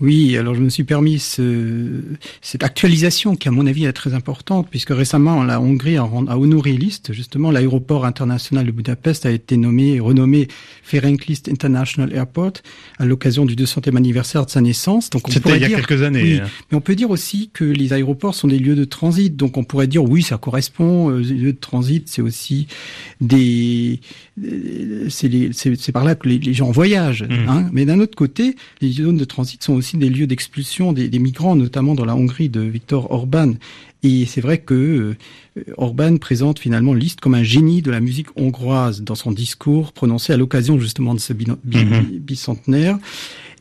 Oui, 0.00 0.36
alors 0.36 0.56
je 0.56 0.60
me 0.60 0.70
suis 0.70 0.82
permis 0.82 1.20
ce, 1.20 2.02
cette 2.42 2.64
actualisation 2.64 3.36
qui, 3.36 3.46
à 3.46 3.52
mon 3.52 3.64
avis, 3.66 3.84
est 3.84 3.92
très 3.92 4.12
importante, 4.12 4.66
puisque 4.68 4.90
récemment, 4.90 5.44
la 5.44 5.60
Hongrie 5.60 5.96
a, 5.98 6.04
honoré 6.04 6.72
liste. 6.72 7.12
Justement, 7.12 7.52
l'aéroport 7.52 8.04
international 8.04 8.66
de 8.66 8.72
Budapest 8.72 9.24
a 9.24 9.30
été 9.30 9.56
nommé, 9.56 10.00
renommé 10.00 10.48
Ferenc 10.82 11.26
Liszt 11.26 11.48
International 11.48 12.12
Airport 12.12 12.54
à 12.98 13.04
l'occasion 13.04 13.44
du 13.44 13.54
200e 13.54 13.96
anniversaire 13.96 14.44
de 14.44 14.50
sa 14.50 14.60
naissance. 14.60 15.10
Donc, 15.10 15.22
C'était 15.28 15.56
il 15.56 15.62
y 15.62 15.64
a 15.64 15.68
quelques 15.68 16.02
années. 16.02 16.22
Oui, 16.22 16.40
hein. 16.40 16.48
Mais 16.70 16.76
on 16.76 16.80
peut 16.80 16.96
dire 16.96 17.10
aussi 17.10 17.50
que 17.52 17.64
les 17.64 17.92
aéroports 17.92 18.34
sont 18.34 18.48
des 18.48 18.58
lieux 18.58 18.76
de 18.76 18.84
transit. 18.84 19.36
Donc, 19.36 19.56
on 19.56 19.62
pourrait 19.62 19.86
dire, 19.86 20.02
oui, 20.02 20.22
ça 20.22 20.38
correspond. 20.38 21.10
Euh, 21.10 21.18
les 21.20 21.34
lieux 21.34 21.52
de 21.52 21.58
transit, 21.58 22.08
c'est 22.08 22.22
aussi 22.22 22.66
des, 23.20 24.00
c'est 25.08 25.92
par 25.92 26.04
là 26.04 26.16
que 26.16 26.28
les, 26.28 26.54
gens 26.54 26.72
voyagent. 26.72 27.22
Mmh. 27.22 27.48
Hein. 27.48 27.70
Mais 27.72 27.84
d'un 27.84 28.00
autre 28.00 28.16
côté, 28.16 28.56
les 28.80 28.90
zones 28.90 29.16
de 29.16 29.24
transit 29.24 29.62
sont 29.62 29.74
aussi 29.74 29.93
des 29.98 30.10
lieux 30.10 30.26
d'expulsion 30.26 30.92
des, 30.92 31.18
migrants, 31.18 31.56
notamment 31.56 31.94
dans 31.94 32.04
la 32.04 32.14
Hongrie 32.14 32.48
de 32.48 32.60
Viktor 32.60 33.10
Orban. 33.10 33.54
Et 34.02 34.26
c'est 34.26 34.40
vrai 34.40 34.58
que 34.58 35.16
euh, 35.56 35.64
Orban 35.76 36.16
présente 36.18 36.58
finalement 36.58 36.92
Liszt 36.92 37.20
comme 37.20 37.34
un 37.34 37.42
génie 37.42 37.82
de 37.82 37.90
la 37.90 38.00
musique 38.00 38.28
hongroise 38.36 39.02
dans 39.02 39.14
son 39.14 39.32
discours 39.32 39.92
prononcé 39.92 40.32
à 40.32 40.36
l'occasion 40.36 40.78
justement 40.78 41.14
de 41.14 41.20
ce 41.20 41.32
mhm. 41.32 42.18
bicentenaire. 42.18 42.98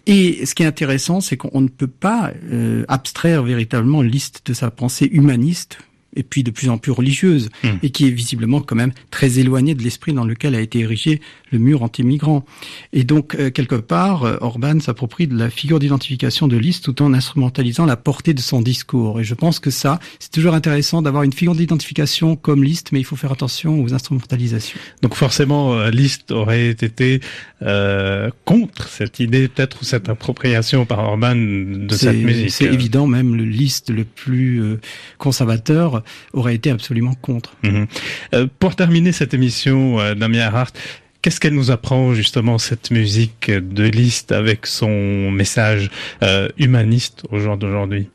Et 0.05 0.45
ce 0.45 0.53
qui 0.53 0.63
est 0.63 0.65
intéressant, 0.65 1.21
c'est 1.21 1.37
qu'on 1.37 1.61
ne 1.61 1.69
peut 1.69 1.87
pas 1.87 2.33
euh, 2.51 2.83
abstraire 2.89 3.43
véritablement 3.43 4.01
Liszt 4.01 4.41
de 4.45 4.53
sa 4.53 4.69
pensée 4.69 5.09
humaniste 5.11 5.77
et 6.15 6.23
puis 6.23 6.43
de 6.43 6.51
plus 6.51 6.69
en 6.69 6.77
plus 6.77 6.91
religieuse, 6.91 7.49
hmm. 7.63 7.69
et 7.81 7.89
qui 7.89 8.07
est 8.07 8.11
visiblement 8.11 8.61
quand 8.61 8.75
même 8.75 8.93
très 9.11 9.39
éloignée 9.39 9.75
de 9.75 9.83
l'esprit 9.83 10.13
dans 10.13 10.25
lequel 10.25 10.55
a 10.55 10.61
été 10.61 10.79
érigé 10.79 11.21
le 11.51 11.59
mur 11.59 11.83
anti-migrant. 11.83 12.45
Et 12.91 13.03
donc, 13.03 13.35
euh, 13.35 13.49
quelque 13.49 13.75
part, 13.75 14.23
euh, 14.23 14.37
Orban 14.41 14.79
s'approprie 14.79 15.27
de 15.27 15.37
la 15.37 15.49
figure 15.49 15.79
d'identification 15.79 16.47
de 16.47 16.57
Liszt 16.57 16.83
tout 16.83 17.01
en 17.01 17.13
instrumentalisant 17.13 17.85
la 17.85 17.95
portée 17.95 18.33
de 18.33 18.39
son 18.39 18.61
discours. 18.61 19.19
Et 19.19 19.23
je 19.23 19.35
pense 19.35 19.59
que 19.59 19.69
ça, 19.69 19.99
c'est 20.19 20.31
toujours 20.31 20.53
intéressant 20.53 21.01
d'avoir 21.01 21.23
une 21.23 21.33
figure 21.33 21.55
d'identification 21.55 22.35
comme 22.35 22.63
Liszt, 22.63 22.91
mais 22.91 22.99
il 22.99 23.05
faut 23.05 23.15
faire 23.15 23.31
attention 23.31 23.81
aux 23.81 23.93
instrumentalisations. 23.93 24.79
Donc 25.01 25.15
forcément, 25.15 25.73
euh, 25.73 25.89
Liszt 25.91 26.31
aurait 26.31 26.69
été 26.69 27.21
euh, 27.61 28.29
contre 28.45 28.87
cette 28.89 29.19
idée, 29.19 29.47
peut-être, 29.47 29.81
ou 29.81 29.85
cette 29.85 30.09
appropriation 30.09 30.85
par 30.85 30.99
Orban 30.99 31.35
de 31.35 31.95
cette 31.95 32.17
musique. 32.17 32.51
C'est 32.51 32.65
évident, 32.65 33.07
même 33.07 33.35
le 33.35 33.45
Liszt 33.45 33.89
le 33.89 34.03
plus 34.03 34.61
conservateur 35.17 36.02
aurait 36.33 36.55
été 36.55 36.69
absolument 36.69 37.13
contre. 37.13 37.55
Mhm. 37.63 37.87
Euh, 38.33 38.47
pour 38.59 38.75
terminer 38.75 39.11
cette 39.11 39.33
émission, 39.33 39.99
euh, 39.99 40.15
Damien 40.15 40.49
Hart, 40.53 40.77
qu'est-ce 41.21 41.39
qu'elle 41.39 41.53
nous 41.53 41.71
apprend 41.71 42.13
justement 42.13 42.57
cette 42.57 42.91
musique 42.91 43.49
de 43.49 43.83
Liszt 43.83 44.31
avec 44.31 44.65
son 44.65 45.31
message 45.31 45.89
euh, 46.21 46.49
humaniste 46.57 47.23
au 47.31 47.39
jour 47.39 47.57
d'aujourd'hui? 47.57 48.09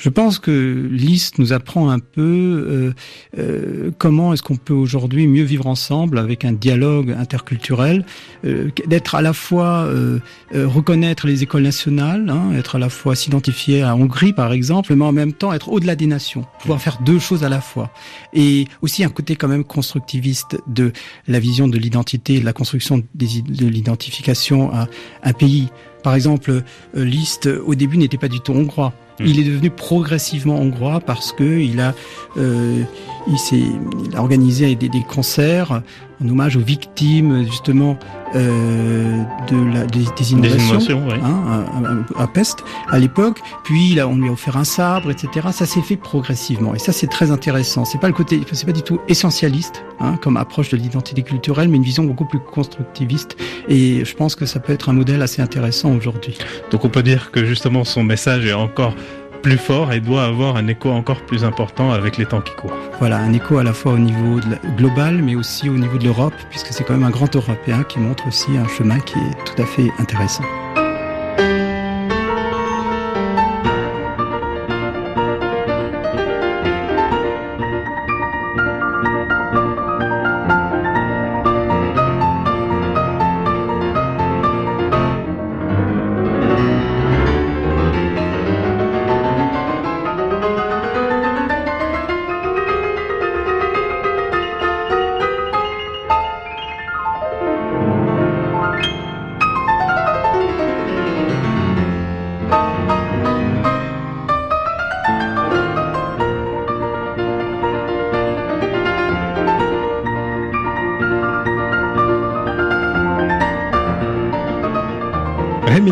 Je 0.00 0.08
pense 0.08 0.38
que 0.38 0.88
Liszt 0.90 1.38
nous 1.38 1.52
apprend 1.52 1.90
un 1.90 1.98
peu 1.98 2.22
euh, 2.22 2.92
euh, 3.38 3.90
comment 3.98 4.32
est-ce 4.32 4.42
qu'on 4.42 4.56
peut 4.56 4.72
aujourd'hui 4.72 5.26
mieux 5.26 5.44
vivre 5.44 5.66
ensemble 5.66 6.18
avec 6.18 6.46
un 6.46 6.52
dialogue 6.52 7.10
interculturel, 7.10 8.06
euh, 8.46 8.70
d'être 8.86 9.14
à 9.14 9.20
la 9.20 9.34
fois 9.34 9.84
euh, 9.84 10.18
euh, 10.54 10.66
reconnaître 10.66 11.26
les 11.26 11.42
écoles 11.42 11.62
nationales, 11.62 12.30
hein, 12.30 12.52
être 12.56 12.76
à 12.76 12.78
la 12.78 12.88
fois 12.88 13.14
s'identifier 13.14 13.82
à 13.82 13.94
Hongrie 13.94 14.32
par 14.32 14.52
exemple, 14.52 14.94
mais 14.94 15.04
en 15.04 15.12
même 15.12 15.34
temps 15.34 15.52
être 15.52 15.68
au-delà 15.68 15.96
des 15.96 16.06
nations, 16.06 16.46
pouvoir 16.60 16.80
faire 16.80 16.98
deux 17.04 17.18
choses 17.18 17.44
à 17.44 17.50
la 17.50 17.60
fois, 17.60 17.90
et 18.32 18.64
aussi 18.80 19.04
un 19.04 19.10
côté 19.10 19.36
quand 19.36 19.48
même 19.48 19.64
constructiviste 19.64 20.56
de 20.66 20.92
la 21.28 21.40
vision 21.40 21.68
de 21.68 21.76
l'identité, 21.76 22.40
de 22.40 22.44
la 22.46 22.54
construction 22.54 23.02
de 23.14 23.66
l'identification 23.66 24.72
à 24.72 24.88
un 25.22 25.32
pays. 25.34 25.68
Par 26.02 26.14
exemple, 26.14 26.62
Liszt 26.94 27.48
au 27.66 27.74
début 27.74 27.98
n'était 27.98 28.18
pas 28.18 28.28
du 28.28 28.40
tout 28.40 28.52
hongrois. 28.52 28.92
Hmm. 29.18 29.26
Il 29.26 29.38
est 29.38 29.44
devenu 29.44 29.70
progressivement 29.70 30.58
hongrois 30.58 31.00
parce 31.00 31.32
que 31.32 31.44
il 31.44 31.80
a, 31.80 31.94
euh, 32.36 32.82
il 33.28 33.38
s'est, 33.38 33.62
il 34.04 34.16
a 34.16 34.20
organisé 34.20 34.74
des, 34.74 34.88
des, 34.88 35.02
concerts 35.02 35.82
en 36.22 36.28
hommage 36.28 36.56
aux 36.56 36.60
victimes 36.60 37.44
justement 37.44 37.98
euh, 38.34 39.22
de 39.50 39.74
la, 39.74 39.86
des, 39.86 40.04
des 40.16 40.32
inondations, 40.32 41.08
hein, 41.10 42.04
à, 42.16 42.22
à, 42.22 42.26
Pest 42.28 42.62
à 42.88 42.98
l'époque. 42.98 43.40
Puis 43.64 43.94
là, 43.94 44.06
on 44.06 44.16
lui 44.16 44.28
a 44.28 44.32
offert 44.32 44.56
un 44.56 44.64
sabre, 44.64 45.10
etc. 45.10 45.48
Ça 45.52 45.66
s'est 45.66 45.82
fait 45.82 45.96
progressivement 45.96 46.74
et 46.74 46.78
ça 46.78 46.92
c'est 46.92 47.08
très 47.08 47.30
intéressant. 47.30 47.84
C'est 47.84 47.98
pas 47.98 48.08
le 48.08 48.14
côté, 48.14 48.40
c'est 48.52 48.66
pas 48.66 48.72
du 48.72 48.82
tout 48.82 49.00
essentialiste 49.08 49.84
hein, 49.98 50.16
comme 50.20 50.36
approche 50.36 50.70
de 50.70 50.76
l'identité 50.76 51.22
culturelle, 51.22 51.68
mais 51.68 51.76
une 51.76 51.82
vision 51.82 52.04
beaucoup 52.04 52.24
plus 52.24 52.40
constructiviste. 52.40 53.36
Et 53.68 54.04
je 54.04 54.14
pense 54.14 54.36
que 54.36 54.46
ça 54.46 54.60
peut 54.60 54.72
être 54.72 54.88
un 54.88 54.92
modèle 54.92 55.22
assez 55.22 55.42
intéressant 55.42 55.94
aujourd'hui. 55.94 56.38
Donc 56.70 56.84
on 56.84 56.88
peut 56.88 57.02
dire 57.02 57.30
que 57.30 57.44
justement 57.44 57.84
son 57.84 58.04
message 58.04 58.46
est 58.46 58.52
encore 58.52 58.94
plus 59.40 59.58
fort 59.58 59.92
et 59.92 60.00
doit 60.00 60.24
avoir 60.24 60.56
un 60.56 60.66
écho 60.66 60.90
encore 60.90 61.20
plus 61.22 61.44
important 61.44 61.90
avec 61.92 62.16
les 62.16 62.26
temps 62.26 62.40
qui 62.40 62.54
courent. 62.54 62.76
Voilà, 62.98 63.18
un 63.18 63.32
écho 63.32 63.58
à 63.58 63.64
la 63.64 63.72
fois 63.72 63.92
au 63.92 63.98
niveau 63.98 64.40
global, 64.76 65.16
mais 65.22 65.34
aussi 65.34 65.68
au 65.68 65.76
niveau 65.76 65.98
de 65.98 66.04
l'Europe, 66.04 66.34
puisque 66.50 66.68
c'est 66.68 66.84
quand 66.84 66.94
même 66.94 67.04
un 67.04 67.10
grand 67.10 67.34
Européen 67.34 67.82
qui 67.84 67.98
montre 67.98 68.26
aussi 68.26 68.56
un 68.56 68.68
chemin 68.68 69.00
qui 69.00 69.18
est 69.18 69.44
tout 69.44 69.62
à 69.62 69.66
fait 69.66 69.90
intéressant. 69.98 70.44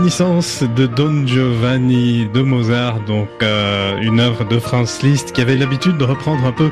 De 0.08 0.86
Don 0.86 1.26
Giovanni 1.26 2.26
de 2.32 2.40
Mozart, 2.40 3.00
donc 3.00 3.28
euh, 3.42 4.00
une 4.00 4.20
œuvre 4.20 4.48
de 4.48 4.58
Franz 4.58 5.02
Liszt 5.02 5.32
qui 5.32 5.42
avait 5.42 5.54
l'habitude 5.54 5.98
de 5.98 6.04
reprendre 6.04 6.46
un 6.46 6.52
peu 6.52 6.70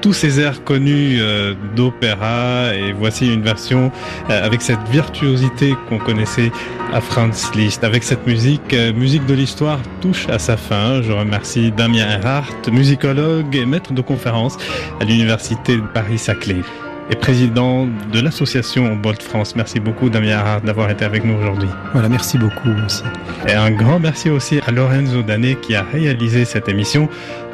tous 0.00 0.14
ces 0.14 0.40
airs 0.40 0.64
connus 0.64 1.18
euh, 1.20 1.54
d'opéra 1.76 2.74
et 2.74 2.92
voici 2.92 3.30
une 3.30 3.42
version 3.42 3.92
euh, 4.30 4.42
avec 4.42 4.62
cette 4.62 4.82
virtuosité 4.88 5.74
qu'on 5.90 5.98
connaissait 5.98 6.50
à 6.94 7.02
Franz 7.02 7.50
Liszt. 7.54 7.84
Avec 7.84 8.04
cette 8.04 8.26
musique, 8.26 8.74
musique 8.94 9.26
de 9.26 9.34
l'histoire 9.34 9.80
touche 10.00 10.26
à 10.30 10.38
sa 10.38 10.56
fin. 10.56 11.02
Je 11.02 11.12
remercie 11.12 11.70
Damien 11.70 12.08
Erhardt, 12.08 12.70
musicologue 12.72 13.54
et 13.54 13.66
maître 13.66 13.92
de 13.92 14.00
conférence 14.00 14.56
à 14.98 15.04
l'université 15.04 15.76
de 15.76 15.82
Paris-Saclay 15.82 16.62
et 17.10 17.16
président 17.16 17.86
de 18.12 18.20
l'association 18.20 18.96
Bolt 18.96 19.22
France. 19.22 19.56
Merci 19.56 19.80
beaucoup 19.80 20.10
Damien 20.10 20.38
Harard 20.38 20.60
d'avoir 20.62 20.90
été 20.90 21.04
avec 21.04 21.24
nous 21.24 21.34
aujourd'hui. 21.34 21.68
Voilà, 21.92 22.08
merci 22.08 22.38
beaucoup 22.38 22.70
aussi. 22.84 23.02
Et 23.46 23.52
un 23.52 23.70
grand 23.70 23.98
merci 23.98 24.30
aussi 24.30 24.60
à 24.66 24.70
Lorenzo 24.70 25.22
Danet 25.22 25.56
qui 25.56 25.74
a 25.74 25.82
réalisé 25.82 26.44
cette 26.44 26.68
émission. 26.68 27.08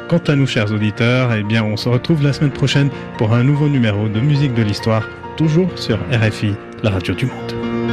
Quant 0.07 0.21
à 0.27 0.35
nous, 0.35 0.45
chers 0.45 0.71
auditeurs, 0.71 1.33
eh 1.33 1.43
bien, 1.43 1.63
on 1.63 1.77
se 1.77 1.89
retrouve 1.89 2.23
la 2.23 2.31
semaine 2.31 2.51
prochaine 2.51 2.89
pour 3.17 3.33
un 3.33 3.43
nouveau 3.43 3.67
numéro 3.67 4.07
de 4.07 4.19
Musique 4.19 4.53
de 4.53 4.61
l'Histoire, 4.61 5.07
toujours 5.35 5.77
sur 5.77 5.97
RFI, 6.11 6.53
la 6.83 6.91
radio 6.91 7.15
du 7.15 7.25
monde. 7.25 7.84